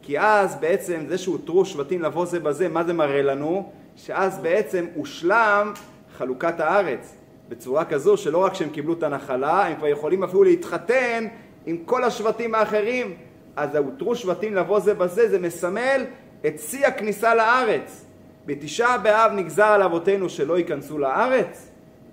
כי 0.02 0.20
אז 0.20 0.56
בעצם 0.56 1.04
זה 1.08 1.18
שהותרו 1.18 1.66
שבטים 1.66 2.02
לבוא 2.02 2.26
זה 2.26 2.40
בזה, 2.40 2.70
מה 2.70 2.84
זה 2.84 2.94
מראה 2.94 3.22
לנו? 3.22 3.72
שאז 3.96 4.40
בעצם 4.40 4.86
הושלם 4.96 5.74
חלוקת 6.18 6.60
הארץ. 6.60 7.16
בצורה 7.50 7.86
כזו 7.86 8.18
שלא 8.18 8.38
רק 8.38 8.54
שהם 8.54 8.70
קיבלו 8.70 8.94
את 8.94 9.04
הנחלה, 9.04 9.66
הם 9.66 9.76
כבר 9.76 9.88
יכולים 9.88 10.24
אפילו 10.24 10.44
להתחתן 10.44 11.28
עם 11.66 11.78
כל 11.86 12.04
השבטים 12.04 12.56
האחרים. 12.56 13.16
אז 13.56 13.76
הותרו 13.76 14.16
שבטים 14.16 14.56
לבוא 14.56 14.80
זה 14.80 14.94
בזה, 14.94 15.30
זה 15.30 15.40
מסמל 15.40 16.06
את 16.48 16.60
שיא 16.60 16.88
הכניסה 16.88 17.36
לארץ. 17.36 18.06
בתשעה 18.46 18.98
באב 18.98 19.32
נגזר 19.32 19.66
על 19.66 19.82
אבותינו 19.82 20.30
שלא 20.30 20.58
ייכנסו 20.58 20.98
לארץ. 20.98 21.70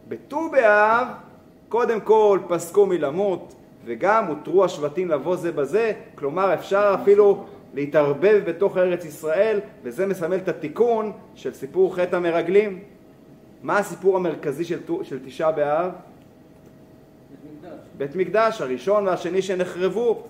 בט"ו 0.08 0.50
באב 0.50 1.06
קודם 1.68 2.00
כל 2.00 2.38
פסקו 2.48 2.86
מלמות 2.86 3.54
וגם 3.84 4.26
הותרו 4.26 4.64
השבטים 4.64 5.08
לבוא 5.08 5.36
זה 5.36 5.52
בזה, 5.52 5.92
כלומר 6.14 6.54
אפשר 6.54 6.96
אפילו 7.02 7.46
להתערבב 7.74 8.42
בתוך 8.46 8.76
ארץ 8.76 9.04
ישראל 9.04 9.60
וזה 9.82 10.06
מסמל 10.06 10.36
את 10.36 10.48
התיקון 10.48 11.12
של 11.34 11.54
סיפור 11.54 11.96
חטא 11.96 12.16
המרגלים. 12.16 12.78
מה 13.62 13.78
הסיפור 13.78 14.16
המרכזי 14.16 14.64
של, 14.64 14.78
של 15.02 15.18
תשעה 15.24 15.52
באב? 15.52 15.90
בית 17.30 17.38
מקדש. 17.52 17.78
בית 17.98 18.16
מקדש, 18.16 18.60
הראשון 18.60 19.06
והשני 19.06 19.42
שנחרבו. 19.42 20.26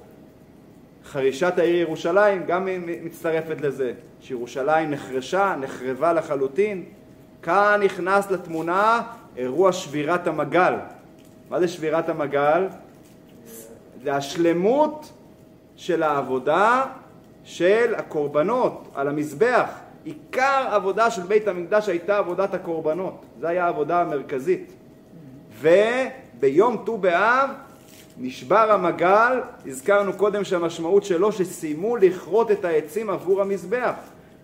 חרישת 1.12 1.59
העיר 1.59 1.77
ירושלים 1.77 2.42
גם 2.47 2.68
מצטרפת 3.03 3.61
לזה, 3.61 3.92
שירושלים 4.21 4.90
נחרשה, 4.90 5.55
נחרבה 5.61 6.12
לחלוטין. 6.12 6.85
כאן 7.42 7.81
נכנס 7.85 8.31
לתמונה 8.31 9.03
אירוע 9.37 9.73
שבירת 9.73 10.27
המגל. 10.27 10.75
מה 11.51 11.61
זה 11.61 11.68
שבירת 11.68 12.09
המגל? 12.09 12.66
זה 14.03 14.14
השלמות 14.14 15.12
של 15.77 16.03
העבודה 16.03 16.85
של 17.44 17.94
הקורבנות 17.94 18.88
על 18.94 19.09
המזבח. 19.09 19.71
עיקר 20.05 20.68
עבודה 20.71 21.11
של 21.11 21.23
בית 21.23 21.49
המקדש 21.49 21.88
הייתה 21.88 22.18
עבודת 22.18 22.55
הקורבנות. 22.55 23.25
זו 23.40 23.47
הייתה 23.47 23.64
העבודה 23.64 24.01
המרכזית. 24.01 24.73
וביום 25.61 26.83
ט"ו 26.87 26.99
באב 26.99 27.51
נשבר 28.20 28.72
המגל, 28.72 29.40
הזכרנו 29.66 30.12
קודם 30.12 30.44
שהמשמעות 30.44 31.04
שלו 31.04 31.33
שסיימו 31.33 31.96
לכרות 31.96 32.50
את 32.50 32.64
העצים 32.64 33.11
עבור 33.11 33.40
המזבח. 33.40 33.94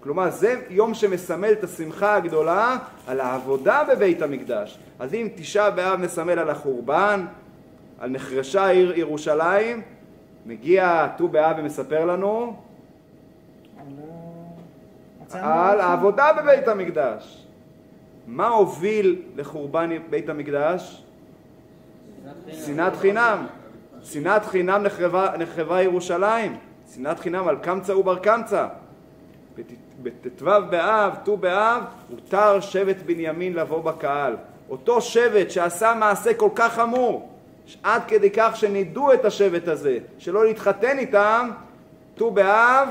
כלומר, 0.00 0.30
זה 0.30 0.60
יום 0.70 0.94
שמסמל 0.94 1.52
את 1.52 1.64
השמחה 1.64 2.14
הגדולה 2.14 2.76
על 3.06 3.20
העבודה 3.20 3.82
בבית 3.88 4.22
המקדש. 4.22 4.78
אז 4.98 5.14
אם 5.14 5.28
תשעה 5.34 5.70
באב 5.70 6.00
מסמל 6.00 6.38
על 6.38 6.50
החורבן, 6.50 7.26
על 8.00 8.10
נחרשה 8.10 8.68
עיר 8.68 8.98
ירושלים, 8.98 9.82
מגיע 10.46 11.08
ט"ו 11.16 11.28
באב 11.28 11.56
ומספר 11.58 12.04
לנו 12.04 12.56
על 15.32 15.80
העבודה 15.80 16.32
בבית 16.32 16.68
המקדש. 16.68 17.46
מה 18.26 18.48
הוביל 18.48 19.22
לחורבן 19.36 19.90
בית 20.10 20.28
המקדש? 20.28 21.04
שנאת 22.66 22.96
חינם. 22.96 23.46
שנאת 24.04 24.44
חינם 24.44 24.82
נחרבה, 24.82 25.28
נחרבה 25.38 25.82
ירושלים. 25.82 26.56
שנאת 26.94 27.20
חינם 27.20 27.48
על 27.48 27.56
קמצא 27.56 27.92
ובר 27.92 28.18
קמצא. 28.18 28.66
בט"ו 30.02 30.46
באב, 30.70 31.14
ט"ו 31.24 31.36
באב, 31.36 31.82
הותר 32.10 32.60
שבט 32.60 32.96
בנימין 33.06 33.54
לבוא 33.54 33.82
בקהל. 33.82 34.36
אותו 34.70 35.00
שבט 35.00 35.50
שעשה 35.50 35.94
מעשה 35.94 36.34
כל 36.34 36.50
כך 36.54 36.72
חמור, 36.72 37.28
עד 37.82 38.02
כדי 38.08 38.30
כך 38.30 38.56
שנידו 38.56 39.12
את 39.12 39.24
השבט 39.24 39.68
הזה, 39.68 39.98
שלא 40.18 40.44
להתחתן 40.44 40.98
איתם, 40.98 41.50
ט"ו 42.14 42.30
באב, 42.30 42.88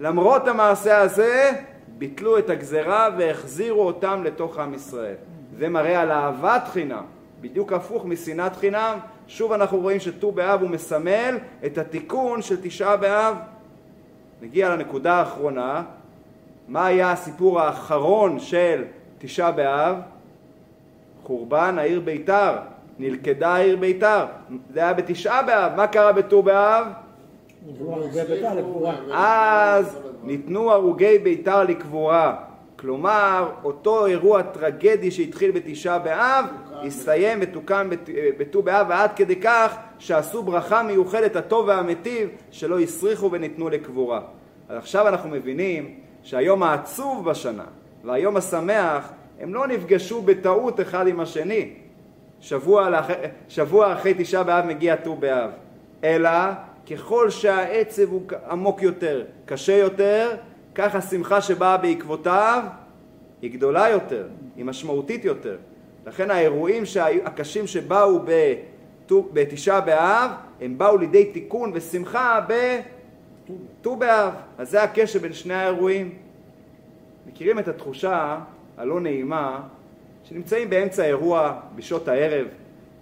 למרות 0.00 0.48
המעשה 0.48 0.98
הזה, 0.98 1.52
ביטלו 1.98 2.38
את 2.38 2.50
הגזרה 2.50 3.08
והחזירו 3.18 3.86
אותם 3.86 4.24
לתוך 4.24 4.58
עם 4.58 4.74
ישראל. 4.74 5.14
זה 5.58 5.68
מראה 5.68 6.00
על 6.00 6.10
אהבת 6.10 6.62
חינם, 6.72 7.04
בדיוק 7.40 7.72
הפוך 7.72 8.04
משנאת 8.04 8.56
חינם. 8.56 8.98
שוב 9.26 9.52
אנחנו 9.52 9.80
רואים 9.80 10.00
שט"ו 10.00 10.32
באב 10.32 10.62
הוא 10.62 10.70
מסמל 10.70 11.38
את 11.66 11.78
התיקון 11.78 12.42
של 12.42 12.56
תשעה 12.62 12.96
באב. 12.96 13.36
נגיע 14.42 14.68
לנקודה 14.68 15.14
האחרונה, 15.14 15.82
מה 16.68 16.86
היה 16.86 17.12
הסיפור 17.12 17.60
האחרון 17.60 18.40
של 18.40 18.84
תשעה 19.18 19.52
באב? 19.52 19.96
חורבן 21.22 21.78
העיר 21.78 22.00
ביתר, 22.00 22.52
נלכדה 22.98 23.54
העיר 23.54 23.76
ביתר. 23.76 24.24
זה 24.72 24.80
היה 24.80 24.92
בתשעה 24.92 25.42
באב, 25.42 25.72
מה 25.76 25.86
קרה 25.86 26.12
בט"ו 26.12 26.42
באב? 26.42 26.86
אז 29.12 29.98
ניתנו 30.22 30.72
הרוגי 30.72 31.18
ביתר 31.18 31.64
לקבורה. 31.64 32.36
כלומר, 32.76 33.50
אותו 33.64 34.06
אירוע 34.06 34.42
טרגדי 34.42 35.10
שהתחיל 35.10 35.50
בתשעה 35.50 35.98
באב, 35.98 36.44
הסתיים 36.86 37.38
ותוקן 37.42 37.88
בט"ו 38.38 38.62
באב, 38.62 38.86
ועד 38.88 39.10
כדי 39.16 39.36
כך 39.36 39.76
שעשו 39.98 40.42
ברכה 40.42 40.82
מיוחדת 40.82 41.36
הטוב 41.36 41.68
והמטיב, 41.68 42.28
שלא 42.50 42.80
הסריחו 42.80 43.32
וניתנו 43.32 43.68
לקבורה. 43.68 44.20
אז 44.68 44.76
עכשיו 44.76 45.08
אנחנו 45.08 45.30
מבינים 45.30 45.94
שהיום 46.22 46.62
העצוב 46.62 47.30
בשנה 47.30 47.64
והיום 48.04 48.36
השמח, 48.36 49.12
הם 49.40 49.54
לא 49.54 49.66
נפגשו 49.66 50.22
בטעות 50.22 50.80
אחד 50.80 51.08
עם 51.08 51.20
השני. 51.20 51.72
שבוע, 52.40 52.90
לאח... 52.90 53.06
שבוע 53.48 53.92
אחרי 53.92 54.14
תשעה 54.18 54.42
באב 54.42 54.66
מגיע 54.66 54.96
ט"ו 54.96 55.16
באב. 55.16 55.50
אלא 56.04 56.30
ככל 56.90 57.30
שהעצב 57.30 58.10
הוא 58.10 58.22
עמוק 58.50 58.82
יותר, 58.82 59.24
קשה 59.46 59.76
יותר, 59.76 60.36
כך 60.74 60.94
השמחה 60.94 61.40
שבאה 61.40 61.76
בעקבותיו 61.76 62.62
היא 63.42 63.52
גדולה 63.52 63.88
יותר, 63.88 64.26
היא 64.56 64.64
משמעותית 64.64 65.24
יותר. 65.24 65.56
לכן 66.06 66.30
האירועים 66.30 66.82
הקשים 67.24 67.66
שבאו 67.66 68.20
בתשעה 69.32 69.80
באב, 69.80 70.30
הם 70.60 70.78
באו 70.78 70.96
לידי 70.96 71.24
תיקון 71.24 71.70
ושמחה 71.74 72.40
בט"ו 72.48 73.96
באב. 73.96 74.32
אז 74.58 74.70
זה 74.70 74.82
הקשר 74.82 75.18
בין 75.18 75.32
שני 75.32 75.54
האירועים. 75.54 76.14
מכירים 77.26 77.58
את 77.58 77.68
התחושה 77.68 78.38
הלא 78.76 79.00
נעימה 79.00 79.60
שנמצאים 80.24 80.70
באמצע 80.70 81.02
האירוע 81.02 81.60
בשעות 81.76 82.08
הערב, 82.08 82.46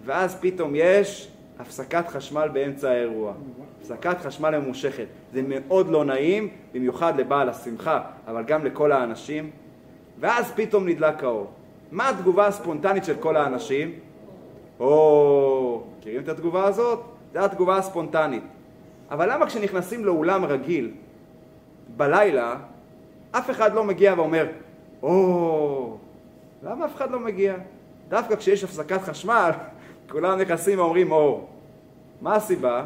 ואז 0.05 0.37
פתאום 0.41 0.73
יש 0.75 1.29
הפסקת 1.59 2.09
חשמל 2.09 2.49
באמצע 2.53 2.91
האירוע. 2.91 3.33
הפסקת 3.81 4.21
חשמל 4.21 4.59
ממושכת. 4.59 5.07
זה 5.33 5.43
מאוד 5.45 5.89
לא 5.89 6.05
נעים, 6.05 6.49
במיוחד 6.73 7.21
לבעל 7.21 7.49
השמחה, 7.49 8.01
אבל 8.27 8.45
גם 8.45 8.65
לכל 8.65 8.93
האנשים. 8.93 9.51
ואז 10.21 10.53
פתאום 10.57 10.89
נדלק 10.89 11.25
האור. 11.25 11.51
מה 11.93 12.09
התגובה 12.09 12.47
הספונטנית 12.47 13.05
של 13.05 13.15
כל 13.21 13.37
האנשים? 13.37 13.93
או, 14.81 15.83
מכירים 15.99 16.23
את 16.23 16.29
התגובה 16.29 16.65
הזאת? 16.65 17.01
זו 17.33 17.39
התגובה 17.39 17.77
הספונטנית. 17.77 18.43
אבל 19.11 19.33
למה 19.33 19.47
כשנכנסים 19.47 20.05
לאולם 20.05 20.45
רגיל, 20.45 20.91
בלילה, 21.97 22.57
אף 23.31 23.51
אחד 23.51 23.75
לא 23.75 23.85
מגיע 23.85 24.15
ואומר, 24.17 24.47
או, 25.03 25.97
למה 26.63 26.85
אף 26.85 26.95
אחד 26.95 27.11
לא 27.11 27.19
מגיע? 27.19 27.55
דווקא 28.09 28.37
כשיש 28.37 28.65
הפסקת 28.65 29.03
חשמל, 29.03 29.51
כולם 30.13 30.41
נכנסים 30.41 30.79
ואומרים 30.79 31.13
אור. 31.13 31.49
מה 32.21 32.35
הסיבה? 32.35 32.85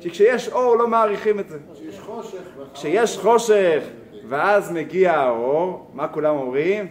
שכשיש 0.00 0.48
אור 0.48 0.76
לא 0.76 0.88
מעריכים 0.88 1.40
את 1.40 1.48
זה. 1.48 1.58
כשיש 1.74 2.00
חושך. 2.00 2.38
כשיש 2.74 3.18
חושך 3.18 3.82
ואז 4.28 4.72
מגיע 4.72 5.12
האור, 5.12 5.90
מה 5.94 6.08
כולם 6.08 6.36
אומרים? 6.36 6.86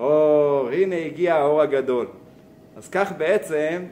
אור, 0.00 0.68
הנה 0.68 0.96
הגיע 0.96 1.34
האור 1.34 1.62
הגדול. 1.62 2.06
אז 2.76 2.88
כך 2.88 3.12
בעצם 3.18 3.82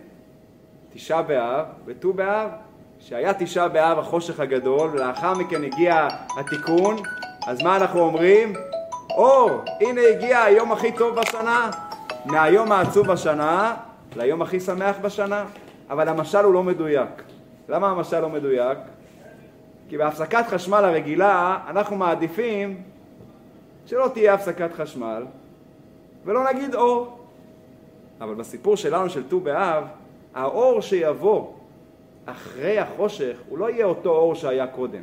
תשעה 0.92 1.22
באב 1.22 1.66
וט"ו 1.86 2.12
באב, 2.12 2.50
שהיה 3.00 3.34
תשעה 3.34 3.68
באב 3.68 3.98
החושך 3.98 4.40
הגדול 4.40 4.90
ולאחר 4.90 5.34
מכן 5.34 5.64
הגיע 5.64 6.08
התיקון, 6.40 6.96
אז 7.46 7.62
מה 7.62 7.76
אנחנו 7.76 8.00
אומרים? 8.00 8.52
אור, 9.10 9.50
הנה 9.80 10.00
הגיע 10.00 10.42
היום 10.42 10.72
הכי 10.72 10.92
טוב 10.92 11.20
בשנה, 11.20 11.70
מהיום 12.24 12.72
העצוב 12.72 13.06
בשנה 13.06 13.74
ליום 14.16 14.42
הכי 14.42 14.60
שמח 14.60 14.96
בשנה, 15.02 15.44
אבל 15.90 16.08
המשל 16.08 16.44
הוא 16.44 16.54
לא 16.54 16.62
מדויק. 16.62 17.22
למה 17.68 17.90
המשל 17.90 18.20
לא 18.20 18.28
מדויק? 18.28 18.78
כי 19.88 19.98
בהפסקת 19.98 20.44
חשמל 20.48 20.84
הרגילה 20.84 21.58
אנחנו 21.68 21.96
מעדיפים 21.96 22.82
שלא 23.86 24.10
תהיה 24.14 24.34
הפסקת 24.34 24.72
חשמל 24.72 25.24
ולא 26.28 26.52
נגיד 26.52 26.74
אור. 26.74 27.18
אבל 28.20 28.34
בסיפור 28.34 28.76
שלנו 28.76 29.10
של 29.10 29.28
ט"ו 29.28 29.40
באב, 29.40 29.84
האור 30.34 30.80
שיבוא 30.80 31.46
אחרי 32.26 32.78
החושך 32.78 33.36
הוא 33.48 33.58
לא 33.58 33.70
יהיה 33.70 33.86
אותו 33.86 34.10
אור 34.10 34.34
שהיה 34.34 34.66
קודם. 34.66 35.02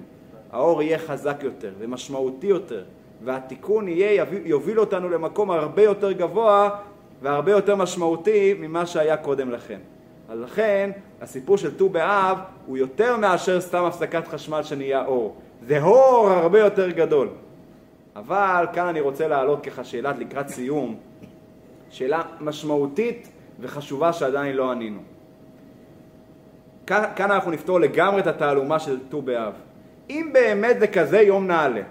האור 0.51 0.83
יהיה 0.83 0.99
חזק 0.99 1.37
יותר 1.43 1.71
ומשמעותי 1.79 2.47
יותר, 2.47 2.83
והתיקון 3.23 3.87
יהיה, 3.87 4.25
יוביל 4.45 4.79
אותנו 4.79 5.09
למקום 5.09 5.51
הרבה 5.51 5.83
יותר 5.83 6.11
גבוה 6.11 6.69
והרבה 7.21 7.51
יותר 7.51 7.75
משמעותי 7.75 8.53
ממה 8.59 8.85
שהיה 8.85 9.17
קודם 9.17 9.51
לכן. 9.51 9.79
אז 10.29 10.39
לכן 10.39 10.91
הסיפור 11.21 11.57
של 11.57 11.77
ט"ו 11.77 11.89
באב 11.89 12.37
הוא 12.65 12.77
יותר 12.77 13.17
מאשר 13.17 13.61
סתם 13.61 13.83
הפסקת 13.83 14.27
חשמל 14.27 14.63
שנהיה 14.63 15.05
אור. 15.05 15.35
זה 15.61 15.81
אור 15.81 16.29
הרבה 16.29 16.59
יותר 16.59 16.89
גדול. 16.89 17.29
אבל 18.15 18.65
כאן 18.73 18.87
אני 18.87 19.01
רוצה 19.01 19.27
להעלות 19.27 19.63
ככה 19.63 19.83
שאלת 19.83 20.19
לקראת 20.19 20.47
סיום, 20.47 20.95
שאלה 21.95 22.21
משמעותית 22.41 23.27
וחשובה 23.59 24.13
שעדיין 24.13 24.55
לא 24.55 24.71
ענינו. 24.71 24.99
כאן, 26.87 27.31
אנחנו 27.31 27.51
נפתור 27.51 27.79
לגמרי 27.79 28.21
את 28.21 28.27
התעלומה 28.27 28.79
של 28.79 28.99
ט"ו 29.09 29.21
באב. 29.21 29.53
אם 30.09 30.29
באמת 30.33 30.79
זה 30.79 30.87
כזה 30.87 31.21
יום 31.21 31.47
נעלה, 31.47 31.81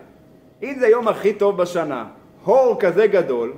אם 0.63 0.75
זה 0.79 0.87
יום 0.87 1.09
הכי 1.09 1.35
טוב 1.35 1.57
בשנה, 1.57 2.07
הור 2.45 2.81
כזה 2.81 3.07
גדול, 3.07 3.53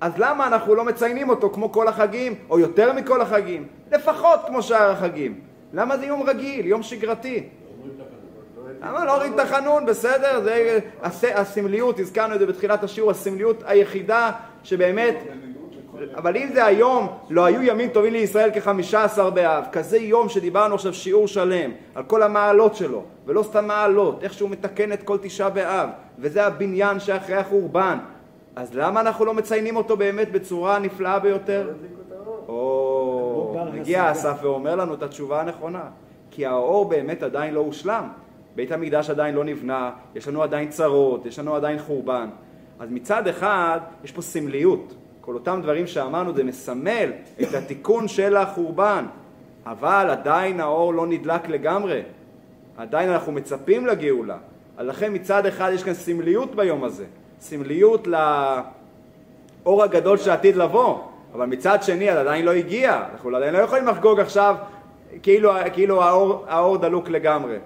אז 0.00 0.12
למה 0.18 0.46
אנחנו 0.46 0.74
לא 0.74 0.84
מציינים 0.84 1.28
אותו 1.28 1.50
כמו 1.50 1.72
כל 1.72 1.88
החגים, 1.88 2.34
או 2.50 2.58
יותר 2.58 2.92
מכל 2.92 3.20
החגים? 3.20 3.66
לפחות 3.92 4.40
כמו 4.46 4.62
שאר 4.62 4.90
החגים. 4.90 5.40
למה 5.72 5.96
זה 5.96 6.06
יום 6.06 6.22
רגיל, 6.22 6.66
יום 6.66 6.82
שגרתי? 6.82 7.48
למה 8.82 8.98
לא 8.98 9.06
להוריד 9.06 9.32
את 9.32 9.38
החנון, 9.38 9.86
בסדר, 9.86 10.40
זה 10.40 10.78
הסמליות, 11.34 11.98
הזכרנו 11.98 12.34
את 12.34 12.40
זה 12.40 12.46
בתחילת 12.46 12.84
השיעור, 12.84 13.10
הסמליות 13.10 13.62
היחידה 13.66 14.30
שבאמת, 14.62 15.14
אבל 16.16 16.36
אם 16.36 16.48
זה 16.54 16.64
היום, 16.64 17.08
לא 17.30 17.44
היו 17.44 17.62
ימים 17.62 17.90
טובים 17.90 18.12
לישראל 18.12 18.50
כחמישה 18.54 19.04
עשר 19.04 19.30
באב, 19.30 19.64
כזה 19.72 19.98
יום 19.98 20.28
שדיברנו 20.28 20.74
עכשיו 20.74 20.94
שיעור 20.94 21.28
שלם, 21.28 21.70
על 21.94 22.02
כל 22.02 22.22
המעלות 22.22 22.74
שלו, 22.74 23.02
ולא 23.26 23.42
סתם 23.42 23.66
מעלות, 23.66 24.22
איך 24.22 24.34
שהוא 24.34 24.50
מתקן 24.50 24.92
את 24.92 25.02
כל 25.02 25.18
תשעה 25.22 25.50
באב, 25.50 25.88
וזה 26.18 26.46
הבניין 26.46 27.00
שאחרי 27.00 27.36
החורבן, 27.36 27.98
אז 28.56 28.74
למה 28.74 29.00
אנחנו 29.00 29.24
לא 29.24 29.34
מציינים 29.34 29.76
אותו 29.76 29.96
באמת 29.96 30.32
בצורה 30.32 30.78
נפלאה 30.78 31.18
ביותר? 31.18 31.70
או, 32.48 33.56
מגיע 33.72 34.12
אסף 34.12 34.38
ואומר 34.42 34.76
לנו 34.76 34.94
את 34.94 35.02
התשובה 35.02 35.40
הנכונה. 35.40 35.82
כי 36.30 36.46
האור 36.46 36.88
באמת 36.88 37.22
עדיין 37.22 37.54
לא 37.54 37.60
הושלם. 37.60 38.08
בית 38.56 38.72
המקדש 38.72 39.10
עדיין 39.10 39.34
לא 39.34 39.44
נבנה, 39.44 39.90
יש 40.14 40.28
לנו 40.28 40.42
עדיין 40.42 40.68
צרות, 40.68 41.26
יש 41.26 41.38
לנו 41.38 41.54
עדיין 41.54 41.78
חורבן. 41.78 42.28
אז 42.78 42.88
מצד 42.90 43.28
אחד, 43.28 43.80
יש 44.04 44.12
פה 44.12 44.22
סמליות. 44.22 44.94
כל 45.20 45.34
אותם 45.34 45.60
דברים 45.62 45.86
שאמרנו, 45.86 46.34
זה 46.34 46.44
מסמל 46.44 47.12
את 47.42 47.54
התיקון 47.54 48.08
של 48.08 48.36
החורבן. 48.36 49.04
אבל 49.66 50.06
עדיין 50.10 50.60
האור 50.60 50.94
לא 50.94 51.06
נדלק 51.06 51.48
לגמרי. 51.48 52.02
עדיין 52.76 53.08
אנחנו 53.08 53.32
מצפים 53.32 53.86
לגאולה. 53.86 54.36
לכן 54.78 55.14
מצד 55.14 55.46
אחד 55.46 55.70
יש 55.74 55.82
כאן 55.82 55.94
סמליות 55.94 56.54
ביום 56.54 56.84
הזה. 56.84 57.04
סמליות 57.40 58.06
לאור 58.06 59.82
הגדול 59.82 60.18
שעתיד 60.18 60.56
לבוא. 60.56 60.98
אבל 61.34 61.46
מצד 61.46 61.82
שני, 61.82 62.10
עדיין 62.10 62.44
לא 62.44 62.50
הגיע. 62.50 63.04
אנחנו 63.12 63.36
עדיין 63.36 63.54
לא 63.54 63.58
יכולים 63.58 63.86
לחגוג 63.86 64.20
עכשיו 64.20 64.56
כאילו, 65.22 65.52
כאילו 65.72 66.02
האור, 66.02 66.44
האור 66.48 66.78
דלוק 66.78 67.08
לגמרי. 67.08 67.56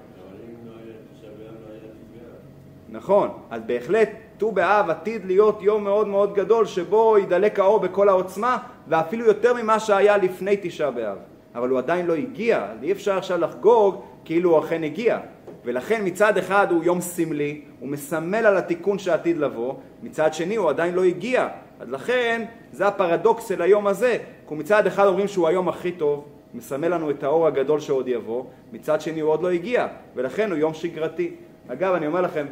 נכון, 2.88 3.28
אז 3.50 3.62
בהחלט 3.66 4.08
ט"ו 4.38 4.52
באב 4.52 4.90
עתיד 4.90 5.24
להיות 5.24 5.62
יום 5.62 5.84
מאוד 5.84 6.08
מאוד 6.08 6.34
גדול 6.34 6.66
שבו 6.66 7.18
ידלק 7.18 7.58
האור 7.58 7.80
בכל 7.80 8.08
העוצמה 8.08 8.58
ואפילו 8.88 9.24
יותר 9.24 9.54
ממה 9.54 9.80
שהיה 9.80 10.16
לפני 10.16 10.56
תשעה 10.62 10.90
באב. 10.90 11.18
אבל 11.54 11.68
הוא 11.68 11.78
עדיין 11.78 12.06
לא 12.06 12.14
הגיע, 12.14 12.66
אז 12.72 12.82
אי 12.82 12.92
אפשר 12.92 13.18
עכשיו 13.18 13.38
לחגוג 13.38 14.00
כאילו 14.24 14.50
הוא 14.50 14.58
אכן 14.58 14.84
הגיע. 14.84 15.18
ולכן 15.64 16.02
מצד 16.04 16.38
אחד 16.38 16.66
הוא 16.70 16.84
יום 16.84 17.00
סמלי, 17.00 17.60
הוא 17.80 17.88
מסמל 17.88 18.46
על 18.46 18.56
התיקון 18.56 18.98
שעתיד 18.98 19.38
לבוא, 19.38 19.74
מצד 20.02 20.34
שני 20.34 20.56
הוא 20.56 20.68
עדיין 20.68 20.94
לא 20.94 21.04
הגיע. 21.04 21.48
אז 21.80 21.90
לכן 21.90 22.44
זה 22.72 22.86
הפרדוקס 22.86 23.48
של 23.48 23.62
היום 23.62 23.86
הזה, 23.86 24.18
כי 24.48 24.54
מצד 24.54 24.86
אחד 24.86 25.06
אומרים 25.06 25.28
שהוא 25.28 25.48
היום 25.48 25.68
הכי 25.68 25.92
טוב, 25.92 26.24
מסמל 26.54 26.88
לנו 26.88 27.10
את 27.10 27.24
האור 27.24 27.46
הגדול 27.46 27.80
שעוד 27.80 28.08
יבוא, 28.08 28.44
מצד 28.72 29.00
שני 29.00 29.20
הוא 29.20 29.30
עוד 29.30 29.42
לא 29.42 29.50
הגיע, 29.50 29.86
ולכן 30.14 30.50
הוא 30.50 30.58
יום 30.58 30.74
שגרתי. 30.74 31.34
אגב, 31.68 31.94
אני 31.94 32.06
אומר 32.06 32.20
לכם 32.20 32.46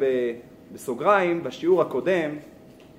בסוגריים, 0.71 1.43
בשיעור 1.43 1.81
הקודם, 1.81 2.29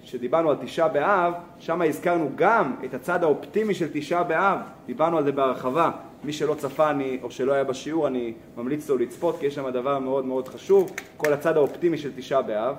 שדיברנו 0.04 0.50
על 0.50 0.56
תשעה 0.62 0.88
באב, 0.88 1.32
שם 1.58 1.82
הזכרנו 1.82 2.30
גם 2.36 2.74
את 2.84 2.94
הצד 2.94 3.22
האופטימי 3.22 3.74
של 3.74 3.88
תשעה 3.92 4.24
באב, 4.24 4.58
דיברנו 4.86 5.18
על 5.18 5.24
זה 5.24 5.32
בהרחבה. 5.32 5.90
מי 6.24 6.32
שלא 6.32 6.54
צפה 6.54 6.90
אני, 6.90 7.18
או 7.22 7.30
שלא 7.30 7.52
היה 7.52 7.64
בשיעור, 7.64 8.06
אני 8.06 8.32
ממליץ 8.56 8.88
לו 8.88 8.98
לצפות, 8.98 9.38
כי 9.40 9.46
יש 9.46 9.54
שם 9.54 9.70
דבר 9.70 9.98
מאוד 9.98 10.24
מאוד 10.24 10.48
חשוב, 10.48 10.92
כל 11.16 11.32
הצד 11.32 11.56
האופטימי 11.56 11.98
של 11.98 12.10
תשעה 12.16 12.42
באב, 12.42 12.76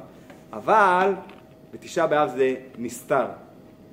אבל 0.53 1.13
בתשעה 1.73 2.07
באב 2.07 2.29
זה 2.29 2.55
נסתר. 2.77 3.25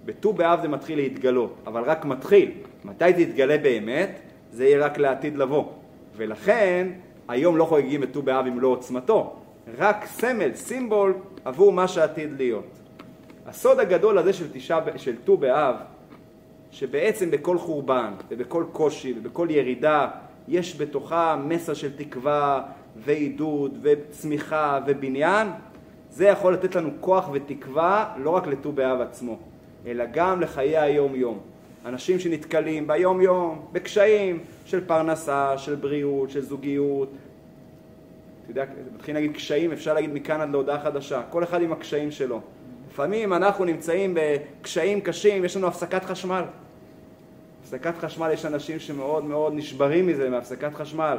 בט"ו 0.04 0.32
באב 0.32 0.60
זה 0.62 0.68
מתחיל 0.68 0.98
להתגלות, 0.98 1.56
אבל 1.66 1.82
רק 1.82 2.04
מתחיל. 2.04 2.50
מתי 2.84 3.14
זה 3.14 3.22
יתגלה 3.22 3.58
באמת? 3.58 4.20
זה 4.52 4.64
יהיה 4.64 4.84
רק 4.84 4.98
לעתיד 4.98 5.36
לבוא. 5.36 5.64
ולכן, 6.16 6.88
היום 7.28 7.56
לא 7.56 7.64
חוגגים 7.64 8.02
את 8.02 8.12
ט"ו 8.12 8.22
באב 8.22 8.46
עם 8.46 8.60
לא 8.60 8.68
עוצמתו, 8.68 9.41
רק 9.78 10.04
סמל, 10.06 10.54
סימבול, 10.54 11.14
עבור 11.44 11.72
מה 11.72 11.88
שעתיד 11.88 12.30
להיות. 12.36 12.66
הסוד 13.46 13.80
הגדול 13.80 14.18
הזה 14.18 14.32
של 14.96 15.16
ט"ו 15.24 15.36
באב, 15.36 15.76
שבעצם 16.70 17.30
בכל 17.30 17.58
חורבן 17.58 18.12
ובכל 18.28 18.64
קושי 18.72 19.14
ובכל 19.18 19.46
ירידה 19.50 20.08
יש 20.48 20.80
בתוכה 20.80 21.36
מסר 21.44 21.74
של 21.74 21.96
תקווה 21.96 22.62
ועידוד 22.96 23.78
וצמיחה 23.82 24.80
ובניין, 24.86 25.48
זה 26.10 26.26
יכול 26.26 26.54
לתת 26.54 26.74
לנו 26.74 26.90
כוח 27.00 27.28
ותקווה 27.32 28.14
לא 28.16 28.30
רק 28.30 28.46
לט"ו 28.46 28.72
באב 28.72 29.00
עצמו, 29.00 29.38
אלא 29.86 30.04
גם 30.12 30.40
לחיי 30.40 30.78
היום-יום. 30.78 31.38
אנשים 31.84 32.18
שנתקלים 32.18 32.86
ביום-יום 32.86 33.66
בקשיים 33.72 34.38
של 34.64 34.86
פרנסה, 34.86 35.58
של 35.58 35.74
בריאות, 35.74 36.30
של 36.30 36.40
זוגיות. 36.40 37.08
יודע, 38.60 38.64
מתחילים 38.94 39.22
להגיד 39.22 39.36
קשיים, 39.36 39.72
אפשר 39.72 39.94
להגיד 39.94 40.14
מכאן 40.14 40.40
עד 40.40 40.50
להודעה 40.50 40.80
חדשה. 40.80 41.22
כל 41.30 41.44
אחד 41.44 41.62
עם 41.62 41.72
הקשיים 41.72 42.10
שלו. 42.10 42.40
לפעמים 42.90 43.32
אנחנו 43.32 43.64
נמצאים 43.64 44.16
בקשיים 44.16 45.00
קשים, 45.00 45.44
יש 45.44 45.56
לנו 45.56 45.66
הפסקת 45.66 46.04
חשמל. 46.04 46.42
הפסקת 47.62 47.98
חשמל, 47.98 48.30
יש 48.32 48.44
אנשים 48.44 48.78
שמאוד 48.78 49.24
מאוד 49.24 49.52
נשברים 49.56 50.06
מזה, 50.06 50.30
מהפסקת 50.30 50.74
חשמל. 50.74 51.18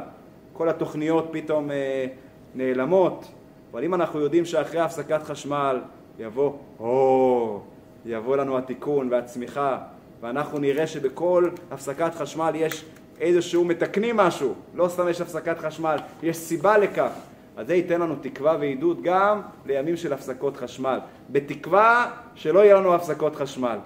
כל 0.52 0.68
התוכניות 0.68 1.28
פתאום 1.32 1.70
אה, 1.70 2.06
נעלמות. 2.54 3.28
אבל 3.72 3.84
אם 3.84 3.94
אנחנו 3.94 4.20
יודעים 4.20 4.44
שאחרי 4.44 4.80
הפסקת 4.80 5.22
חשמל 5.22 5.80
יבוא, 6.18 6.52
או, 6.80 7.60
יבוא 8.06 8.36
לנו 8.36 8.58
התיקון 8.58 9.08
והצמיחה, 9.10 9.78
ואנחנו 10.20 10.58
נראה 10.58 10.86
שבכל 10.86 11.48
הפסקת 11.70 12.14
חשמל 12.14 12.52
יש 12.54 12.84
איזשהו 13.20 13.64
מתקנים 13.64 14.16
משהו, 14.16 14.54
לא 14.74 14.88
סתם 14.88 15.08
יש 15.08 15.20
הפסקת 15.20 15.58
חשמל, 15.58 15.96
יש 16.22 16.36
סיבה 16.36 16.78
לכך. 16.78 17.10
אז 17.56 17.66
זה 17.66 17.74
ייתן 17.74 18.00
לנו 18.00 18.14
תקווה 18.20 18.56
ועידוד 18.60 19.02
גם 19.02 19.40
לימים 19.66 19.96
של 19.96 20.12
הפסקות 20.12 20.56
חשמל, 20.56 20.98
בתקווה 21.30 22.10
שלא 22.34 22.60
יהיה 22.60 22.74
לנו 22.74 22.94
הפסקות 22.94 23.36
חשמל. 23.36 23.78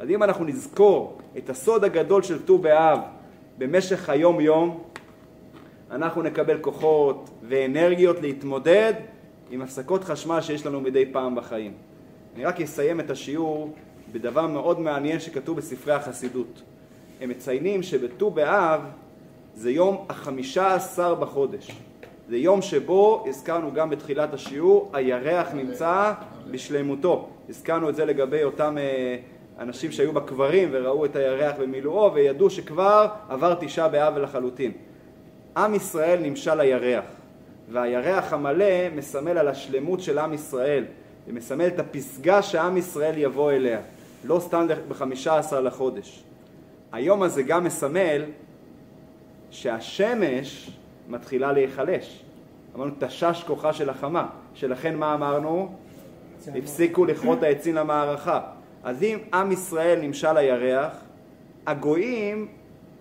אז 0.00 0.10
אם 0.10 0.22
אנחנו 0.22 0.44
נזכור 0.44 1.18
את 1.38 1.50
הסוד 1.50 1.84
הגדול 1.84 2.22
של 2.22 2.42
ט"ו 2.42 2.58
באב 2.58 2.98
במשך 3.58 4.10
היום-יום, 4.10 4.82
אנחנו 5.90 6.22
נקבל 6.22 6.58
כוחות 6.60 7.30
ואנרגיות 7.48 8.20
להתמודד 8.20 8.94
עם 9.50 9.62
הפסקות 9.62 10.04
חשמל 10.04 10.40
שיש 10.40 10.66
לנו 10.66 10.80
מדי 10.80 11.12
פעם 11.12 11.34
בחיים. 11.34 11.72
אני 12.34 12.44
רק 12.44 12.60
אסיים 12.60 13.00
את 13.00 13.10
השיעור 13.10 13.74
בדבר 14.12 14.46
מאוד 14.46 14.80
מעניין 14.80 15.20
שכתוב 15.20 15.56
בספרי 15.56 15.94
החסידות. 15.94 16.62
הם 17.20 17.28
מציינים 17.28 17.82
שבט"ו 17.82 18.30
באב 18.30 18.80
זה 19.54 19.70
יום 19.70 20.04
החמישה 20.08 20.74
עשר 20.74 21.14
בחודש. 21.14 21.70
זה 22.28 22.36
יום 22.36 22.62
שבו, 22.62 23.24
הזכרנו 23.28 23.72
גם 23.72 23.90
בתחילת 23.90 24.34
השיעור, 24.34 24.90
הירח 24.92 25.48
נמצא 25.54 26.12
בשלמותו. 26.50 27.28
הזכרנו 27.48 27.88
את 27.88 27.96
זה 27.96 28.04
לגבי 28.04 28.44
אותם 28.44 28.78
אה, 28.78 29.16
אנשים 29.58 29.92
שהיו 29.92 30.12
בקברים 30.12 30.68
וראו 30.72 31.04
את 31.04 31.16
הירח 31.16 31.56
במילואו 31.60 32.14
וידעו 32.14 32.50
שכבר 32.50 33.08
עבר 33.28 33.54
תשעה 33.60 33.88
באב 33.88 34.18
לחלוטין. 34.18 34.72
עם 35.56 35.74
ישראל 35.74 36.20
נמשל 36.22 36.54
לירח, 36.54 37.04
והירח 37.72 38.32
המלא 38.32 38.88
מסמל 38.96 39.38
על 39.38 39.48
השלמות 39.48 40.00
של 40.00 40.18
עם 40.18 40.34
ישראל, 40.34 40.84
ומסמל 41.28 41.66
את 41.66 41.78
הפסגה 41.78 42.42
שעם 42.42 42.76
ישראל 42.76 43.18
יבוא 43.18 43.52
אליה. 43.52 43.80
לא 44.24 44.38
סתם 44.40 44.66
בחמישה 44.88 45.38
עשר 45.38 45.60
לחודש. 45.60 46.25
היום 46.96 47.22
הזה 47.22 47.42
גם 47.42 47.64
מסמל 47.64 48.24
שהשמש 49.50 50.70
מתחילה 51.08 51.52
להיחלש. 51.52 52.22
אמרנו, 52.74 52.90
תשש 52.98 53.44
כוחה 53.46 53.72
של 53.72 53.90
החמה, 53.90 54.26
שלכן 54.54 54.96
מה 54.96 55.14
אמרנו? 55.14 55.76
הפסיקו 56.54 57.04
לכרות 57.04 57.42
העצים 57.42 57.74
למערכה. 57.74 58.40
אז 58.84 59.02
אם 59.02 59.18
עם 59.34 59.52
ישראל 59.52 60.00
נמשל 60.00 60.32
לירח, 60.32 60.92
הגויים 61.66 62.48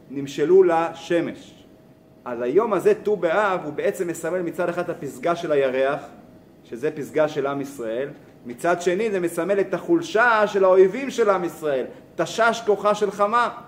נמשלו 0.09 0.63
לשמש. 0.63 1.65
אז 2.25 2.41
היום 2.41 2.73
הזה, 2.73 2.93
ט"ו 3.03 3.15
באב, 3.15 3.59
הוא 3.63 3.73
בעצם 3.73 4.07
מסמל 4.07 4.41
מצד 4.41 4.69
אחד 4.69 4.83
את 4.83 4.89
הפסגה 4.89 5.35
של 5.35 5.51
הירח, 5.51 6.01
שזה 6.63 6.91
פסגה 6.91 7.27
של 7.27 7.47
עם 7.47 7.61
ישראל, 7.61 8.09
מצד 8.45 8.81
שני 8.81 9.11
זה 9.11 9.19
מסמל 9.19 9.59
את 9.59 9.73
החולשה 9.73 10.47
של 10.47 10.63
האויבים 10.63 11.09
של 11.09 11.29
עם 11.29 11.43
ישראל, 11.43 11.85
תשש 12.15 12.61
כוחה 12.65 12.95
של 12.95 13.11
חמה. 13.11 13.64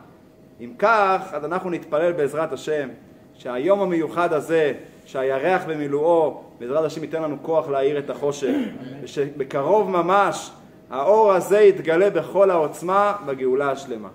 אם 0.61 0.73
כך, 0.79 1.21
אז 1.33 1.45
אנחנו 1.45 1.69
נתפלל 1.69 2.11
בעזרת 2.11 2.53
השם 2.53 2.89
שהיום 3.33 3.81
המיוחד 3.81 4.33
הזה, 4.33 4.73
שהירח 5.05 5.63
במילואו, 5.67 6.41
בעזרת 6.59 6.85
השם 6.85 7.03
ייתן 7.03 7.23
לנו 7.23 7.37
כוח 7.41 7.69
להאיר 7.69 7.99
את 7.99 8.09
החושך, 8.09 8.55
ושבקרוב 9.03 9.89
ממש 9.89 10.51
האור 10.89 11.31
הזה 11.33 11.59
יתגלה 11.59 12.09
בכל 12.09 12.51
העוצמה 12.51 13.13
בגאולה 13.25 13.71
השלמה. 13.71 14.09